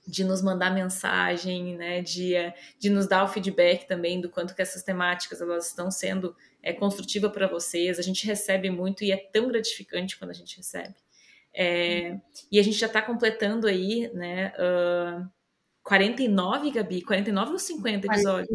[0.06, 2.32] de nos mandar mensagem, né, de,
[2.78, 6.72] de nos dar o feedback também do quanto que essas temáticas elas estão sendo é,
[6.72, 7.98] construtivas para vocês.
[7.98, 10.94] A gente recebe muito e é tão gratificante quando a gente recebe.
[11.55, 12.18] É,
[12.51, 15.28] e a gente já está completando aí, né, uh,
[15.82, 17.03] 49, Gabi?
[17.03, 18.48] 49 ou 50 episódios?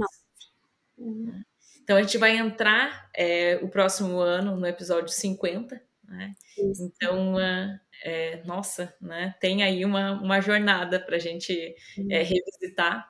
[0.98, 1.46] 49.
[1.84, 6.34] Então a gente vai entrar é, o próximo ano no episódio 50, Né?
[6.58, 9.36] Então, uh, é, nossa, né?
[9.39, 11.76] tem aí uma, uma jornada para a gente
[12.10, 13.08] é, revisitar.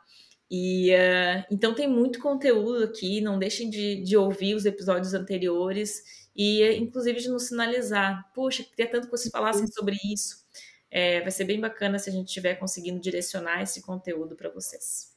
[0.52, 6.25] E uh, então tem muito conteúdo aqui, não deixem de, de ouvir os episódios anteriores
[6.36, 8.30] e inclusive de nos sinalizar.
[8.34, 10.44] Puxa, queria tanto que vocês falassem sobre isso.
[10.92, 15.14] É, vai ser bem bacana se a gente estiver conseguindo direcionar esse conteúdo para vocês.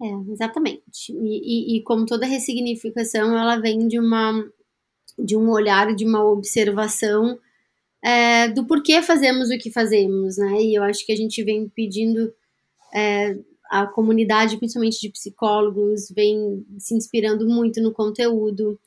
[0.00, 1.12] É, exatamente.
[1.12, 4.32] E, e, e, como toda ressignificação, ela vem de uma
[5.18, 7.38] de um olhar, de uma observação
[8.02, 10.60] é, do porquê fazemos o que fazemos, né?
[10.60, 12.34] E eu acho que a gente vem pedindo
[12.92, 13.38] é,
[13.70, 18.78] a comunidade, principalmente de psicólogos, vem se inspirando muito no conteúdo,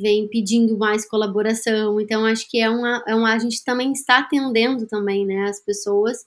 [0.00, 2.00] vem pedindo mais colaboração.
[2.00, 5.60] Então, acho que é uma, é uma a gente também está atendendo também, né, as
[5.60, 6.24] pessoas.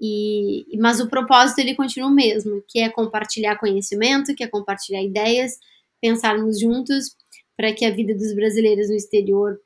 [0.00, 5.02] E, mas o propósito ele continua o mesmo, que é compartilhar conhecimento, que é compartilhar
[5.02, 5.58] ideias,
[6.00, 7.16] pensarmos juntos
[7.56, 9.58] para que a vida dos brasileiros no exterior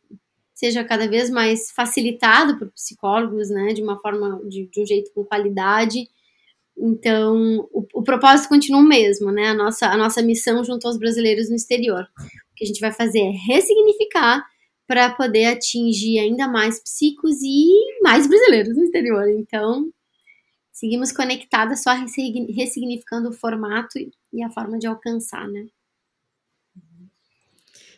[0.55, 5.11] seja cada vez mais facilitada por psicólogos, né, de uma forma, de, de um jeito
[5.15, 6.09] com qualidade.
[6.77, 10.99] Então, o, o, propósito continua o mesmo, né, a nossa, a nossa missão junto aos
[10.99, 12.03] brasileiros no exterior.
[12.03, 14.45] O que a gente vai fazer é ressignificar
[14.87, 19.29] para poder atingir ainda mais psicos e mais brasileiros no exterior.
[19.29, 19.93] Então,
[20.73, 23.99] seguimos conectadas, só ressignificando o formato
[24.33, 25.67] e a forma de alcançar, né?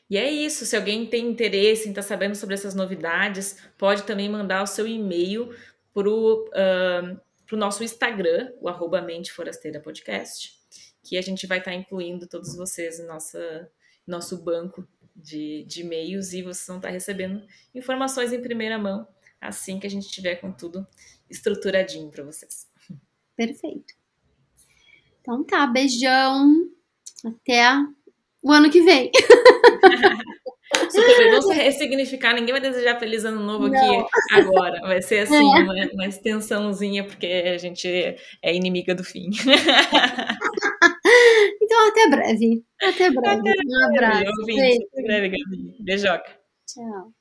[0.09, 0.67] E é isso.
[0.67, 4.67] Se alguém tem interesse em estar tá sabendo sobre essas novidades, pode também mandar o
[4.67, 5.55] seu e-mail
[5.93, 6.45] para o
[7.53, 10.59] nosso Instagram, o arroba Mente Forasteira Podcast,
[11.03, 13.71] que a gente vai estar tá incluindo todos vocês em nossa,
[14.07, 19.07] nosso banco de, de e-mails e vocês vão estar tá recebendo informações em primeira mão
[19.41, 20.87] assim que a gente tiver com tudo
[21.29, 22.67] estruturadinho para vocês.
[23.37, 23.95] Perfeito.
[25.21, 26.71] Então tá, beijão.
[27.25, 27.63] Até
[28.43, 29.11] o ano que vem.
[30.91, 34.09] Super, vamos ressignificar, ninguém vai desejar feliz ano novo aqui Não.
[34.33, 34.81] agora.
[34.81, 35.63] Vai ser assim, é.
[35.63, 39.31] uma, uma extensãozinha, porque a gente é inimiga do fim.
[41.63, 42.65] então, até breve.
[42.83, 43.51] Até breve.
[43.51, 44.33] Até um abraço.
[44.41, 45.77] Ouvinte, até breve, Gabi.
[45.81, 46.39] Beijoca.
[46.67, 47.13] Tchau.